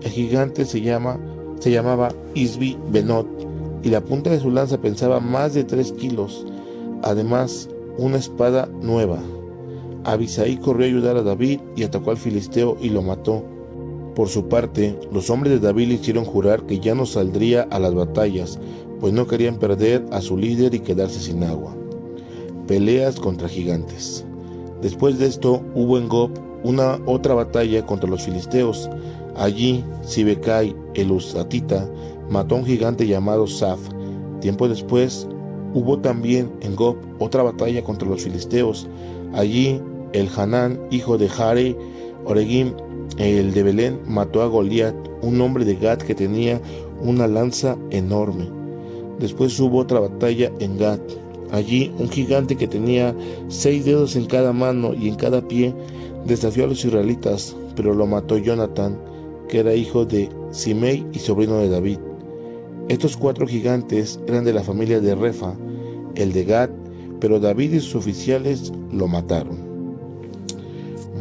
El 0.00 0.12
gigante 0.12 0.64
se, 0.64 0.80
llama, 0.80 1.18
se 1.58 1.72
llamaba 1.72 2.12
Isbi 2.34 2.78
Benot 2.92 3.26
y 3.82 3.88
la 3.88 4.00
punta 4.00 4.30
de 4.30 4.38
su 4.38 4.52
lanza 4.52 4.80
pensaba 4.80 5.18
más 5.18 5.54
de 5.54 5.64
tres 5.64 5.90
kilos. 5.90 6.46
Además, 7.02 7.68
una 7.98 8.16
espada 8.16 8.68
nueva. 8.80 9.18
Abisaí 10.04 10.58
corrió 10.58 10.86
a 10.86 10.88
ayudar 10.88 11.16
a 11.16 11.22
David 11.22 11.58
y 11.74 11.82
atacó 11.82 12.12
al 12.12 12.16
filisteo 12.16 12.76
y 12.80 12.90
lo 12.90 13.02
mató. 13.02 13.42
Por 14.14 14.28
su 14.28 14.46
parte, 14.46 14.96
los 15.10 15.30
hombres 15.30 15.54
de 15.54 15.66
David 15.66 15.88
le 15.88 15.94
hicieron 15.94 16.24
jurar 16.24 16.64
que 16.64 16.78
ya 16.78 16.94
no 16.94 17.06
saldría 17.06 17.62
a 17.72 17.80
las 17.80 17.92
batallas, 17.92 18.60
pues 19.00 19.12
no 19.12 19.26
querían 19.26 19.58
perder 19.58 20.06
a 20.12 20.20
su 20.20 20.36
líder 20.36 20.74
y 20.74 20.78
quedarse 20.78 21.18
sin 21.18 21.42
agua. 21.42 21.76
Peleas 22.68 23.18
contra 23.18 23.48
gigantes. 23.48 24.27
Después 24.82 25.18
de 25.18 25.26
esto 25.26 25.62
hubo 25.74 25.98
en 25.98 26.08
Gob 26.08 26.30
una 26.62 27.00
otra 27.06 27.34
batalla 27.34 27.84
contra 27.84 28.08
los 28.08 28.22
filisteos. 28.22 28.88
Allí 29.36 29.84
Sibekai, 30.02 30.74
el 30.94 31.12
Usatita, 31.12 31.88
mató 32.30 32.54
a 32.54 32.58
un 32.58 32.66
gigante 32.66 33.06
llamado 33.06 33.46
Saf. 33.46 33.80
Tiempo 34.40 34.68
después 34.68 35.28
hubo 35.74 35.98
también 35.98 36.50
en 36.60 36.76
Gob 36.76 36.96
otra 37.18 37.42
batalla 37.42 37.82
contra 37.82 38.08
los 38.08 38.22
filisteos. 38.22 38.88
Allí 39.32 39.80
el 40.12 40.28
Hanán, 40.36 40.80
hijo 40.90 41.18
de 41.18 41.28
Jare, 41.28 41.76
Oregim, 42.24 42.72
el 43.18 43.52
de 43.52 43.62
Belén, 43.62 44.00
mató 44.06 44.42
a 44.42 44.46
Goliat, 44.46 44.94
un 45.22 45.40
hombre 45.40 45.64
de 45.64 45.76
Gad 45.76 45.98
que 45.98 46.14
tenía 46.14 46.60
una 47.02 47.26
lanza 47.26 47.76
enorme. 47.90 48.48
Después 49.18 49.58
hubo 49.58 49.78
otra 49.78 50.00
batalla 50.00 50.52
en 50.60 50.78
Gad. 50.78 51.00
Allí 51.50 51.92
un 51.98 52.08
gigante 52.08 52.56
que 52.56 52.68
tenía 52.68 53.14
seis 53.48 53.84
dedos 53.84 54.16
en 54.16 54.26
cada 54.26 54.52
mano 54.52 54.94
y 54.94 55.08
en 55.08 55.14
cada 55.14 55.46
pie 55.46 55.74
desafió 56.26 56.64
a 56.64 56.66
los 56.66 56.84
israelitas, 56.84 57.56
pero 57.74 57.94
lo 57.94 58.06
mató 58.06 58.36
Jonathan, 58.36 58.98
que 59.48 59.60
era 59.60 59.74
hijo 59.74 60.04
de 60.04 60.28
Simei 60.50 61.06
y 61.12 61.18
sobrino 61.18 61.58
de 61.58 61.70
David. 61.70 61.98
Estos 62.88 63.16
cuatro 63.16 63.46
gigantes 63.46 64.20
eran 64.26 64.44
de 64.44 64.52
la 64.52 64.62
familia 64.62 65.00
de 65.00 65.14
Refa, 65.14 65.54
el 66.14 66.32
de 66.32 66.44
Gad, 66.44 66.70
pero 67.20 67.40
David 67.40 67.72
y 67.74 67.80
sus 67.80 67.96
oficiales 67.96 68.72
lo 68.92 69.08
mataron. 69.08 69.58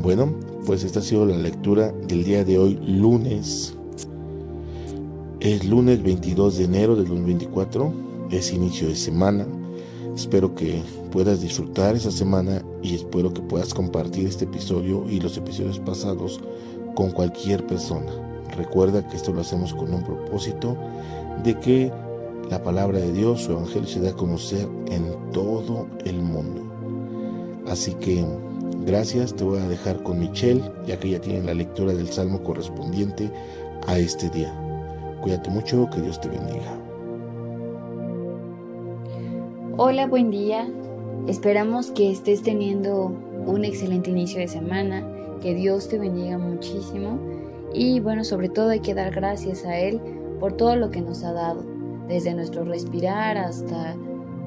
Bueno, 0.01 0.33
pues 0.65 0.83
esta 0.83 0.99
ha 0.99 1.01
sido 1.01 1.25
la 1.25 1.37
lectura 1.37 1.91
del 2.07 2.23
día 2.23 2.43
de 2.43 2.57
hoy, 2.57 2.79
lunes. 2.85 3.75
Es 5.39 5.65
lunes 5.65 6.03
22 6.03 6.57
de 6.57 6.63
enero 6.65 6.95
del 6.95 7.07
2024, 7.07 7.93
es 8.31 8.53
inicio 8.53 8.87
de 8.89 8.95
semana. 8.95 9.45
Espero 10.17 10.55
que 10.55 10.81
puedas 11.11 11.41
disfrutar 11.41 11.95
esa 11.95 12.09
semana 12.09 12.63
y 12.81 12.95
espero 12.95 13.31
que 13.31 13.41
puedas 13.43 13.71
compartir 13.71 14.25
este 14.25 14.45
episodio 14.45 15.05
y 15.07 15.19
los 15.19 15.37
episodios 15.37 15.77
pasados 15.77 16.39
con 16.95 17.11
cualquier 17.11 17.63
persona. 17.67 18.11
Recuerda 18.57 19.07
que 19.07 19.15
esto 19.15 19.31
lo 19.31 19.41
hacemos 19.41 19.75
con 19.75 19.93
un 19.93 20.03
propósito 20.03 20.75
de 21.43 21.53
que 21.59 21.91
la 22.49 22.63
palabra 22.63 22.97
de 22.97 23.13
Dios, 23.13 23.43
su 23.43 23.51
evangelio, 23.51 23.87
se 23.87 23.99
dé 23.99 24.09
a 24.09 24.13
conocer 24.13 24.67
en 24.87 25.05
todo 25.33 25.87
el 26.03 26.19
mundo. 26.19 26.63
Así 27.67 27.93
que 27.93 28.25
gracias, 28.87 29.35
te 29.35 29.43
voy 29.43 29.59
a 29.59 29.69
dejar 29.69 30.01
con 30.01 30.17
Michelle, 30.17 30.63
ya 30.87 30.99
que 30.99 31.11
ya 31.11 31.21
tienen 31.21 31.45
la 31.45 31.53
lectura 31.53 31.93
del 31.93 32.07
salmo 32.07 32.41
correspondiente 32.41 33.31
a 33.85 33.99
este 33.99 34.31
día. 34.31 34.51
Cuídate 35.21 35.51
mucho, 35.51 35.87
que 35.91 36.01
Dios 36.01 36.19
te 36.19 36.29
bendiga. 36.29 36.86
Hola, 39.79 40.07
buen 40.07 40.31
día. 40.31 40.67
Esperamos 41.27 41.91
que 41.91 42.11
estés 42.11 42.41
teniendo 42.41 43.11
un 43.45 43.63
excelente 43.63 44.09
inicio 44.09 44.39
de 44.39 44.47
semana, 44.47 45.07
que 45.39 45.53
Dios 45.53 45.87
te 45.87 45.99
bendiga 45.99 46.39
muchísimo 46.39 47.19
y 47.75 47.99
bueno, 47.99 48.23
sobre 48.23 48.49
todo 48.49 48.71
hay 48.71 48.79
que 48.79 48.95
dar 48.95 49.13
gracias 49.13 49.63
a 49.65 49.77
Él 49.77 50.01
por 50.39 50.53
todo 50.53 50.75
lo 50.75 50.89
que 50.89 51.01
nos 51.01 51.23
ha 51.23 51.31
dado, 51.31 51.63
desde 52.07 52.33
nuestro 52.33 52.63
respirar 52.63 53.37
hasta 53.37 53.95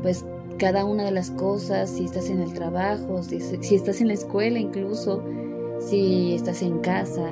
pues 0.02 0.24
cada 0.58 0.84
una 0.84 1.04
de 1.04 1.12
las 1.12 1.30
cosas, 1.30 1.90
si 1.90 2.06
estás 2.06 2.28
en 2.28 2.40
el 2.40 2.52
trabajo, 2.52 3.22
si, 3.22 3.40
si 3.40 3.76
estás 3.76 4.00
en 4.00 4.08
la 4.08 4.14
escuela 4.14 4.58
incluso, 4.58 5.22
si 5.78 6.34
estás 6.34 6.60
en 6.60 6.80
casa, 6.80 7.30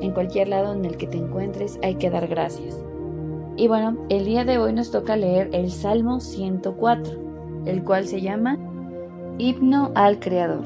en 0.00 0.12
cualquier 0.12 0.48
lado 0.48 0.72
en 0.72 0.86
el 0.86 0.96
que 0.96 1.08
te 1.08 1.18
encuentres, 1.18 1.78
hay 1.82 1.96
que 1.96 2.08
dar 2.08 2.26
gracias. 2.26 2.74
Y 3.56 3.68
bueno, 3.68 3.98
el 4.08 4.24
día 4.24 4.44
de 4.44 4.56
hoy 4.56 4.72
nos 4.72 4.90
toca 4.90 5.14
leer 5.14 5.50
el 5.52 5.70
Salmo 5.70 6.20
104, 6.20 7.12
el 7.66 7.84
cual 7.84 8.06
se 8.06 8.22
llama 8.22 8.58
Himno 9.36 9.92
al 9.94 10.20
Creador. 10.20 10.64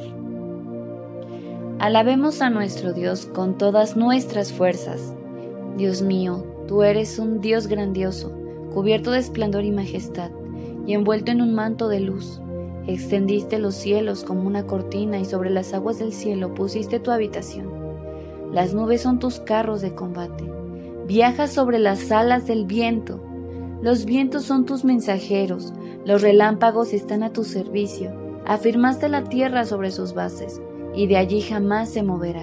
Alabemos 1.80 2.40
a 2.42 2.48
nuestro 2.48 2.92
Dios 2.92 3.26
con 3.26 3.58
todas 3.58 3.96
nuestras 3.96 4.52
fuerzas. 4.52 5.14
Dios 5.76 6.00
mío, 6.00 6.44
tú 6.68 6.84
eres 6.84 7.18
un 7.18 7.40
Dios 7.40 7.66
grandioso, 7.66 8.32
cubierto 8.72 9.10
de 9.10 9.18
esplendor 9.18 9.64
y 9.64 9.72
majestad, 9.72 10.30
y 10.86 10.94
envuelto 10.94 11.32
en 11.32 11.42
un 11.42 11.54
manto 11.54 11.88
de 11.88 11.98
luz. 11.98 12.40
Extendiste 12.86 13.58
los 13.58 13.74
cielos 13.74 14.22
como 14.22 14.46
una 14.46 14.64
cortina 14.64 15.18
y 15.18 15.24
sobre 15.24 15.50
las 15.50 15.74
aguas 15.74 15.98
del 15.98 16.12
cielo 16.12 16.54
pusiste 16.54 17.00
tu 17.00 17.10
habitación. 17.10 17.68
Las 18.52 18.74
nubes 18.74 19.02
son 19.02 19.18
tus 19.18 19.40
carros 19.40 19.82
de 19.82 19.92
combate 19.92 20.55
Viajas 21.06 21.52
sobre 21.52 21.78
las 21.78 22.10
alas 22.10 22.48
del 22.48 22.66
viento. 22.66 23.20
Los 23.80 24.06
vientos 24.06 24.42
son 24.42 24.66
tus 24.66 24.84
mensajeros, 24.84 25.72
los 26.04 26.20
relámpagos 26.20 26.92
están 26.92 27.22
a 27.22 27.32
tu 27.32 27.44
servicio. 27.44 28.10
Afirmaste 28.44 29.08
la 29.08 29.22
tierra 29.22 29.64
sobre 29.66 29.92
sus 29.92 30.14
bases, 30.14 30.60
y 30.96 31.06
de 31.06 31.16
allí 31.16 31.42
jamás 31.42 31.90
se 31.90 32.02
moverá. 32.02 32.42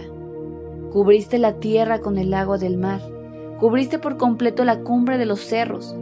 Cubriste 0.93 1.39
la 1.39 1.55
tierra 1.55 1.99
con 1.99 2.17
el 2.17 2.29
lago 2.29 2.57
del 2.57 2.77
mar, 2.77 3.01
cubriste 3.59 3.99
por 3.99 4.15
completo 4.15 4.63
la 4.63 4.79
cumbre 4.79 5.17
de 5.17 5.25
los 5.25 5.41
cerros, 5.41 5.93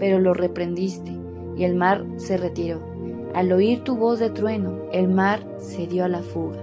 pero 0.00 0.18
lo 0.18 0.34
reprendiste, 0.34 1.16
y 1.56 1.62
el 1.62 1.76
mar 1.76 2.04
se 2.16 2.36
retiró. 2.36 2.80
Al 3.32 3.52
oír 3.52 3.84
tu 3.84 3.94
voz 3.94 4.18
de 4.18 4.30
trueno, 4.30 4.76
el 4.90 5.06
mar 5.06 5.46
se 5.58 5.86
dio 5.86 6.04
a 6.04 6.08
la 6.08 6.24
fuga. 6.24 6.58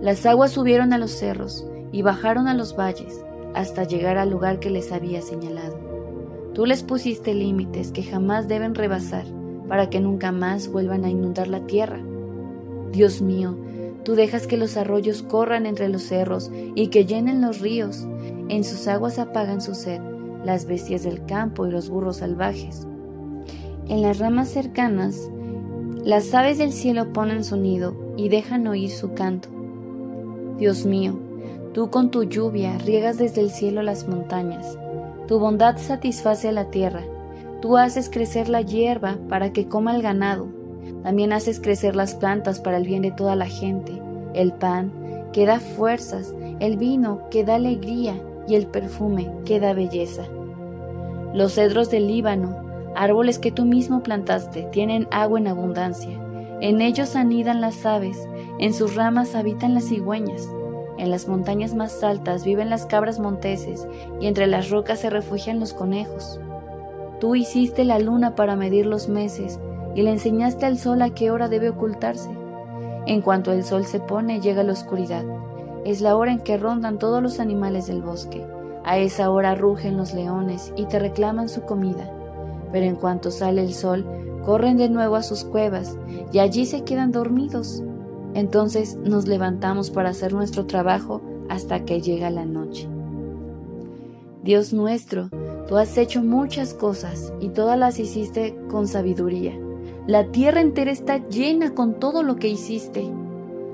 Las 0.00 0.24
aguas 0.24 0.50
subieron 0.50 0.94
a 0.94 0.98
los 0.98 1.10
cerros 1.10 1.66
y 1.92 2.00
bajaron 2.00 2.48
a 2.48 2.54
los 2.54 2.74
valles 2.74 3.22
hasta 3.54 3.84
llegar 3.84 4.18
al 4.18 4.30
lugar 4.30 4.58
que 4.58 4.70
les 4.70 4.92
había 4.92 5.22
señalado. 5.22 5.78
Tú 6.54 6.66
les 6.66 6.82
pusiste 6.82 7.34
límites 7.34 7.92
que 7.92 8.02
jamás 8.02 8.48
deben 8.48 8.74
rebasar 8.74 9.24
para 9.68 9.88
que 9.88 10.00
nunca 10.00 10.32
más 10.32 10.68
vuelvan 10.68 11.04
a 11.04 11.10
inundar 11.10 11.48
la 11.48 11.66
tierra. 11.66 12.00
Dios 12.92 13.22
mío, 13.22 13.56
tú 14.04 14.14
dejas 14.14 14.46
que 14.46 14.56
los 14.56 14.76
arroyos 14.76 15.22
corran 15.22 15.66
entre 15.66 15.88
los 15.88 16.02
cerros 16.02 16.50
y 16.74 16.88
que 16.88 17.06
llenen 17.06 17.40
los 17.40 17.60
ríos. 17.60 18.06
En 18.48 18.64
sus 18.64 18.86
aguas 18.86 19.18
apagan 19.18 19.60
su 19.60 19.74
sed 19.74 20.00
las 20.44 20.66
bestias 20.66 21.04
del 21.04 21.24
campo 21.24 21.66
y 21.66 21.70
los 21.70 21.88
burros 21.88 22.18
salvajes. 22.18 22.86
En 23.88 24.02
las 24.02 24.18
ramas 24.18 24.48
cercanas, 24.48 25.30
las 26.04 26.34
aves 26.34 26.58
del 26.58 26.72
cielo 26.72 27.12
ponen 27.12 27.44
su 27.44 27.56
nido 27.56 27.94
y 28.16 28.28
dejan 28.28 28.66
oír 28.66 28.90
su 28.90 29.14
canto. 29.14 29.48
Dios 30.58 30.84
mío, 30.84 31.18
Tú 31.72 31.88
con 31.88 32.10
tu 32.10 32.24
lluvia 32.24 32.76
riegas 32.76 33.16
desde 33.16 33.40
el 33.40 33.50
cielo 33.50 33.82
las 33.82 34.06
montañas. 34.06 34.78
Tu 35.26 35.38
bondad 35.38 35.78
satisface 35.78 36.48
a 36.48 36.52
la 36.52 36.66
tierra. 36.66 37.00
Tú 37.62 37.78
haces 37.78 38.10
crecer 38.10 38.50
la 38.50 38.60
hierba 38.60 39.16
para 39.30 39.54
que 39.54 39.68
coma 39.68 39.96
el 39.96 40.02
ganado. 40.02 40.48
También 41.02 41.32
haces 41.32 41.60
crecer 41.60 41.96
las 41.96 42.14
plantas 42.14 42.60
para 42.60 42.76
el 42.76 42.84
bien 42.84 43.00
de 43.00 43.10
toda 43.10 43.36
la 43.36 43.46
gente. 43.46 44.02
El 44.34 44.52
pan 44.52 44.92
que 45.32 45.46
da 45.46 45.60
fuerzas, 45.60 46.34
el 46.60 46.76
vino 46.76 47.22
que 47.30 47.42
da 47.42 47.54
alegría 47.54 48.22
y 48.46 48.54
el 48.54 48.66
perfume 48.66 49.30
que 49.46 49.58
da 49.58 49.72
belleza. 49.72 50.24
Los 51.32 51.54
cedros 51.54 51.90
del 51.90 52.06
Líbano, 52.06 52.54
árboles 52.94 53.38
que 53.38 53.50
tú 53.50 53.64
mismo 53.64 54.02
plantaste, 54.02 54.64
tienen 54.72 55.08
agua 55.10 55.38
en 55.38 55.48
abundancia. 55.48 56.20
En 56.60 56.82
ellos 56.82 57.16
anidan 57.16 57.62
las 57.62 57.86
aves, 57.86 58.28
en 58.58 58.74
sus 58.74 58.94
ramas 58.94 59.34
habitan 59.34 59.72
las 59.72 59.88
cigüeñas. 59.88 60.46
En 61.02 61.10
las 61.10 61.26
montañas 61.26 61.74
más 61.74 62.04
altas 62.04 62.44
viven 62.44 62.70
las 62.70 62.86
cabras 62.86 63.18
monteses 63.18 63.88
y 64.20 64.28
entre 64.28 64.46
las 64.46 64.70
rocas 64.70 65.00
se 65.00 65.10
refugian 65.10 65.58
los 65.58 65.74
conejos. 65.74 66.38
Tú 67.18 67.34
hiciste 67.34 67.82
la 67.82 67.98
luna 67.98 68.36
para 68.36 68.54
medir 68.54 68.86
los 68.86 69.08
meses 69.08 69.58
y 69.96 70.02
le 70.02 70.10
enseñaste 70.10 70.64
al 70.64 70.78
sol 70.78 71.02
a 71.02 71.10
qué 71.10 71.32
hora 71.32 71.48
debe 71.48 71.70
ocultarse. 71.70 72.30
En 73.06 73.20
cuanto 73.20 73.50
el 73.50 73.64
sol 73.64 73.84
se 73.84 73.98
pone, 73.98 74.40
llega 74.40 74.62
la 74.62 74.74
oscuridad. 74.74 75.24
Es 75.84 76.02
la 76.02 76.14
hora 76.14 76.30
en 76.30 76.38
que 76.38 76.56
rondan 76.56 77.00
todos 77.00 77.20
los 77.20 77.40
animales 77.40 77.88
del 77.88 78.00
bosque. 78.00 78.46
A 78.84 78.98
esa 78.98 79.28
hora 79.28 79.56
rugen 79.56 79.96
los 79.96 80.14
leones 80.14 80.72
y 80.76 80.84
te 80.84 81.00
reclaman 81.00 81.48
su 81.48 81.62
comida. 81.62 82.12
Pero 82.70 82.86
en 82.86 82.94
cuanto 82.94 83.32
sale 83.32 83.62
el 83.62 83.74
sol, 83.74 84.06
corren 84.44 84.76
de 84.76 84.88
nuevo 84.88 85.16
a 85.16 85.24
sus 85.24 85.42
cuevas 85.42 85.98
y 86.30 86.38
allí 86.38 86.64
se 86.64 86.84
quedan 86.84 87.10
dormidos. 87.10 87.82
Entonces 88.34 88.96
nos 88.96 89.26
levantamos 89.26 89.90
para 89.90 90.10
hacer 90.10 90.32
nuestro 90.32 90.66
trabajo 90.66 91.20
hasta 91.48 91.84
que 91.84 92.00
llega 92.00 92.30
la 92.30 92.46
noche. 92.46 92.88
Dios 94.42 94.72
nuestro, 94.72 95.28
tú 95.68 95.76
has 95.76 95.96
hecho 95.98 96.22
muchas 96.22 96.74
cosas 96.74 97.32
y 97.40 97.50
todas 97.50 97.78
las 97.78 97.98
hiciste 97.98 98.56
con 98.70 98.88
sabiduría. 98.88 99.56
La 100.06 100.32
tierra 100.32 100.60
entera 100.60 100.90
está 100.90 101.28
llena 101.28 101.74
con 101.74 102.00
todo 102.00 102.22
lo 102.22 102.36
que 102.36 102.48
hiciste. 102.48 103.08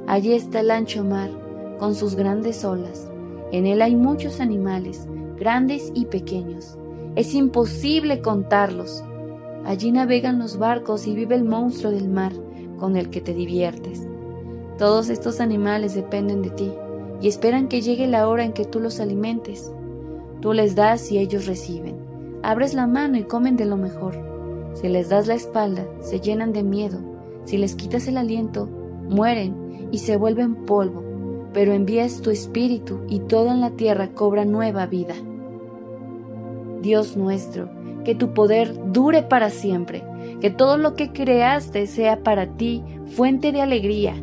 Allí 0.06 0.32
está 0.32 0.60
el 0.60 0.70
ancho 0.70 1.04
mar, 1.04 1.30
con 1.78 1.94
sus 1.94 2.16
grandes 2.16 2.64
olas. 2.64 3.08
En 3.50 3.66
él 3.66 3.80
hay 3.80 3.96
muchos 3.96 4.40
animales, 4.40 5.06
grandes 5.38 5.90
y 5.94 6.04
pequeños. 6.06 6.76
Es 7.16 7.32
imposible 7.32 8.20
contarlos. 8.20 9.02
Allí 9.64 9.90
navegan 9.90 10.38
los 10.38 10.58
barcos 10.58 11.06
y 11.06 11.14
vive 11.14 11.34
el 11.34 11.44
monstruo 11.44 11.92
del 11.92 12.08
mar, 12.08 12.32
con 12.78 12.96
el 12.96 13.08
que 13.08 13.20
te 13.20 13.32
diviertes. 13.32 14.06
Todos 14.78 15.08
estos 15.08 15.40
animales 15.40 15.96
dependen 15.96 16.40
de 16.40 16.50
ti 16.50 16.72
y 17.20 17.26
esperan 17.26 17.66
que 17.66 17.80
llegue 17.80 18.06
la 18.06 18.28
hora 18.28 18.44
en 18.44 18.52
que 18.52 18.64
tú 18.64 18.78
los 18.78 19.00
alimentes. 19.00 19.72
Tú 20.40 20.52
les 20.52 20.76
das 20.76 21.10
y 21.10 21.18
ellos 21.18 21.46
reciben. 21.46 21.96
Abres 22.44 22.74
la 22.74 22.86
mano 22.86 23.18
y 23.18 23.24
comen 23.24 23.56
de 23.56 23.64
lo 23.64 23.76
mejor. 23.76 24.16
Si 24.74 24.86
les 24.86 25.08
das 25.08 25.26
la 25.26 25.34
espalda, 25.34 25.84
se 26.00 26.20
llenan 26.20 26.52
de 26.52 26.62
miedo. 26.62 27.00
Si 27.44 27.58
les 27.58 27.74
quitas 27.74 28.06
el 28.06 28.16
aliento, 28.16 28.68
mueren 29.08 29.88
y 29.90 29.98
se 29.98 30.16
vuelven 30.16 30.54
polvo. 30.54 31.02
Pero 31.52 31.72
envías 31.72 32.20
tu 32.20 32.30
espíritu 32.30 33.00
y 33.08 33.18
todo 33.18 33.50
en 33.50 33.60
la 33.60 33.70
tierra 33.70 34.10
cobra 34.14 34.44
nueva 34.44 34.86
vida. 34.86 35.14
Dios 36.82 37.16
nuestro, 37.16 37.68
que 38.04 38.14
tu 38.14 38.32
poder 38.32 38.92
dure 38.92 39.24
para 39.24 39.50
siempre, 39.50 40.04
que 40.40 40.50
todo 40.50 40.78
lo 40.78 40.94
que 40.94 41.12
creaste 41.12 41.88
sea 41.88 42.22
para 42.22 42.46
ti 42.56 42.84
fuente 43.06 43.50
de 43.50 43.60
alegría 43.60 44.22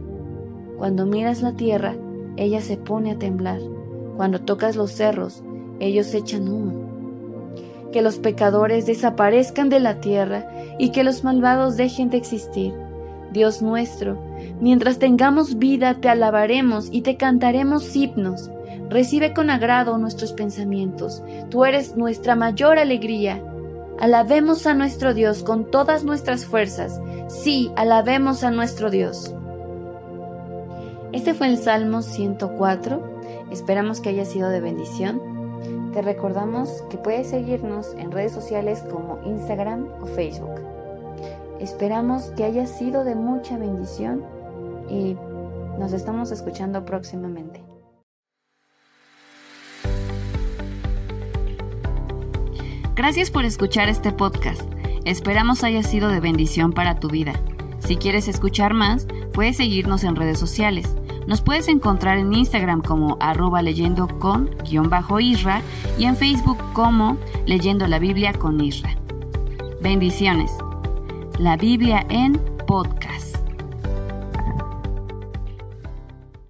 cuando 0.78 1.06
miras 1.06 1.42
la 1.42 1.54
tierra, 1.54 1.96
ella 2.38 2.62
se 2.62 2.78
pone 2.78 3.12
a 3.12 3.20
temblar. 3.20 3.60
Cuando 4.18 4.42
tocas 4.42 4.76
los 4.76 4.92
cerros, 4.92 5.44
ellos 5.80 6.14
echan 6.14 6.48
humo. 6.48 6.86
Que 7.92 8.02
los 8.02 8.18
pecadores 8.18 8.86
desaparezcan 8.86 9.70
de 9.70 9.80
la 9.80 10.00
tierra 10.02 10.50
y 10.78 10.90
que 10.90 11.04
los 11.04 11.24
malvados 11.24 11.78
dejen 11.78 12.10
de 12.10 12.18
existir. 12.18 12.74
Dios 13.32 13.62
nuestro, 13.62 14.18
mientras 14.62 15.00
tengamos 15.00 15.58
vida 15.58 15.96
te 15.96 16.10
alabaremos 16.10 16.88
y 16.92 17.02
te 17.02 17.18
cantaremos 17.18 17.96
himnos. 17.96 18.50
Recibe 18.90 19.34
con 19.34 19.50
agrado 19.50 19.98
nuestros 19.98 20.34
pensamientos. 20.34 21.24
Tú 21.50 21.66
eres 21.66 21.98
nuestra 21.98 22.36
mayor 22.36 22.78
alegría. 22.78 23.44
Alabemos 24.00 24.68
a 24.68 24.74
nuestro 24.74 25.14
Dios 25.14 25.44
con 25.44 25.72
todas 25.72 26.04
nuestras 26.04 26.46
fuerzas. 26.46 27.02
Sí, 27.28 27.72
alabemos 27.76 28.44
a 28.44 28.52
nuestro 28.52 28.90
Dios. 28.90 29.34
Este 31.16 31.34
fue 31.34 31.48
el 31.48 31.58
Salmo 31.58 32.02
104. 32.02 33.22
Esperamos 33.50 34.02
que 34.02 34.10
haya 34.10 34.26
sido 34.26 34.50
de 34.50 34.60
bendición. 34.60 35.22
Te 35.94 36.02
recordamos 36.02 36.84
que 36.90 36.98
puedes 36.98 37.30
seguirnos 37.30 37.94
en 37.98 38.12
redes 38.12 38.34
sociales 38.34 38.84
como 38.92 39.22
Instagram 39.24 39.88
o 40.02 40.08
Facebook. 40.08 40.60
Esperamos 41.62 42.24
que 42.36 42.44
haya 42.44 42.68
sido 42.68 43.06
de 43.06 43.16
mucha 43.16 43.58
bendición 43.58 44.26
y 44.90 45.16
nos 45.80 45.94
estamos 45.94 46.32
escuchando 46.32 46.84
próximamente. 46.84 47.64
Gracias 52.94 53.32
por 53.32 53.46
escuchar 53.46 53.88
este 53.88 54.12
podcast. 54.12 54.64
Esperamos 55.06 55.64
haya 55.64 55.82
sido 55.82 56.10
de 56.10 56.20
bendición 56.20 56.74
para 56.74 57.00
tu 57.00 57.08
vida. 57.08 57.32
Si 57.80 57.96
quieres 57.96 58.28
escuchar 58.28 58.74
más, 58.74 59.08
puedes 59.32 59.56
seguirnos 59.56 60.04
en 60.04 60.18
redes 60.18 60.40
sociales. 60.40 60.94
Nos 61.28 61.42
puedes 61.42 61.68
encontrar 61.68 62.18
en 62.18 62.34
Instagram 62.34 62.82
como 62.82 63.18
arroba 63.20 63.62
leyendo 63.62 64.08
con 64.20 64.50
guion 64.64 64.90
bajo 64.90 65.20
Isra 65.20 65.62
y 65.98 66.06
en 66.06 66.16
Facebook 66.16 66.58
como 66.74 67.18
leyendo 67.46 67.88
la 67.88 68.00
Biblia 68.00 68.34
con 68.34 68.62
Isra. 68.62 68.96
Bendiciones. 69.82 70.52
La 71.40 71.58
Biblia 71.58 72.06
en 72.10 72.34
podcast. 72.68 73.25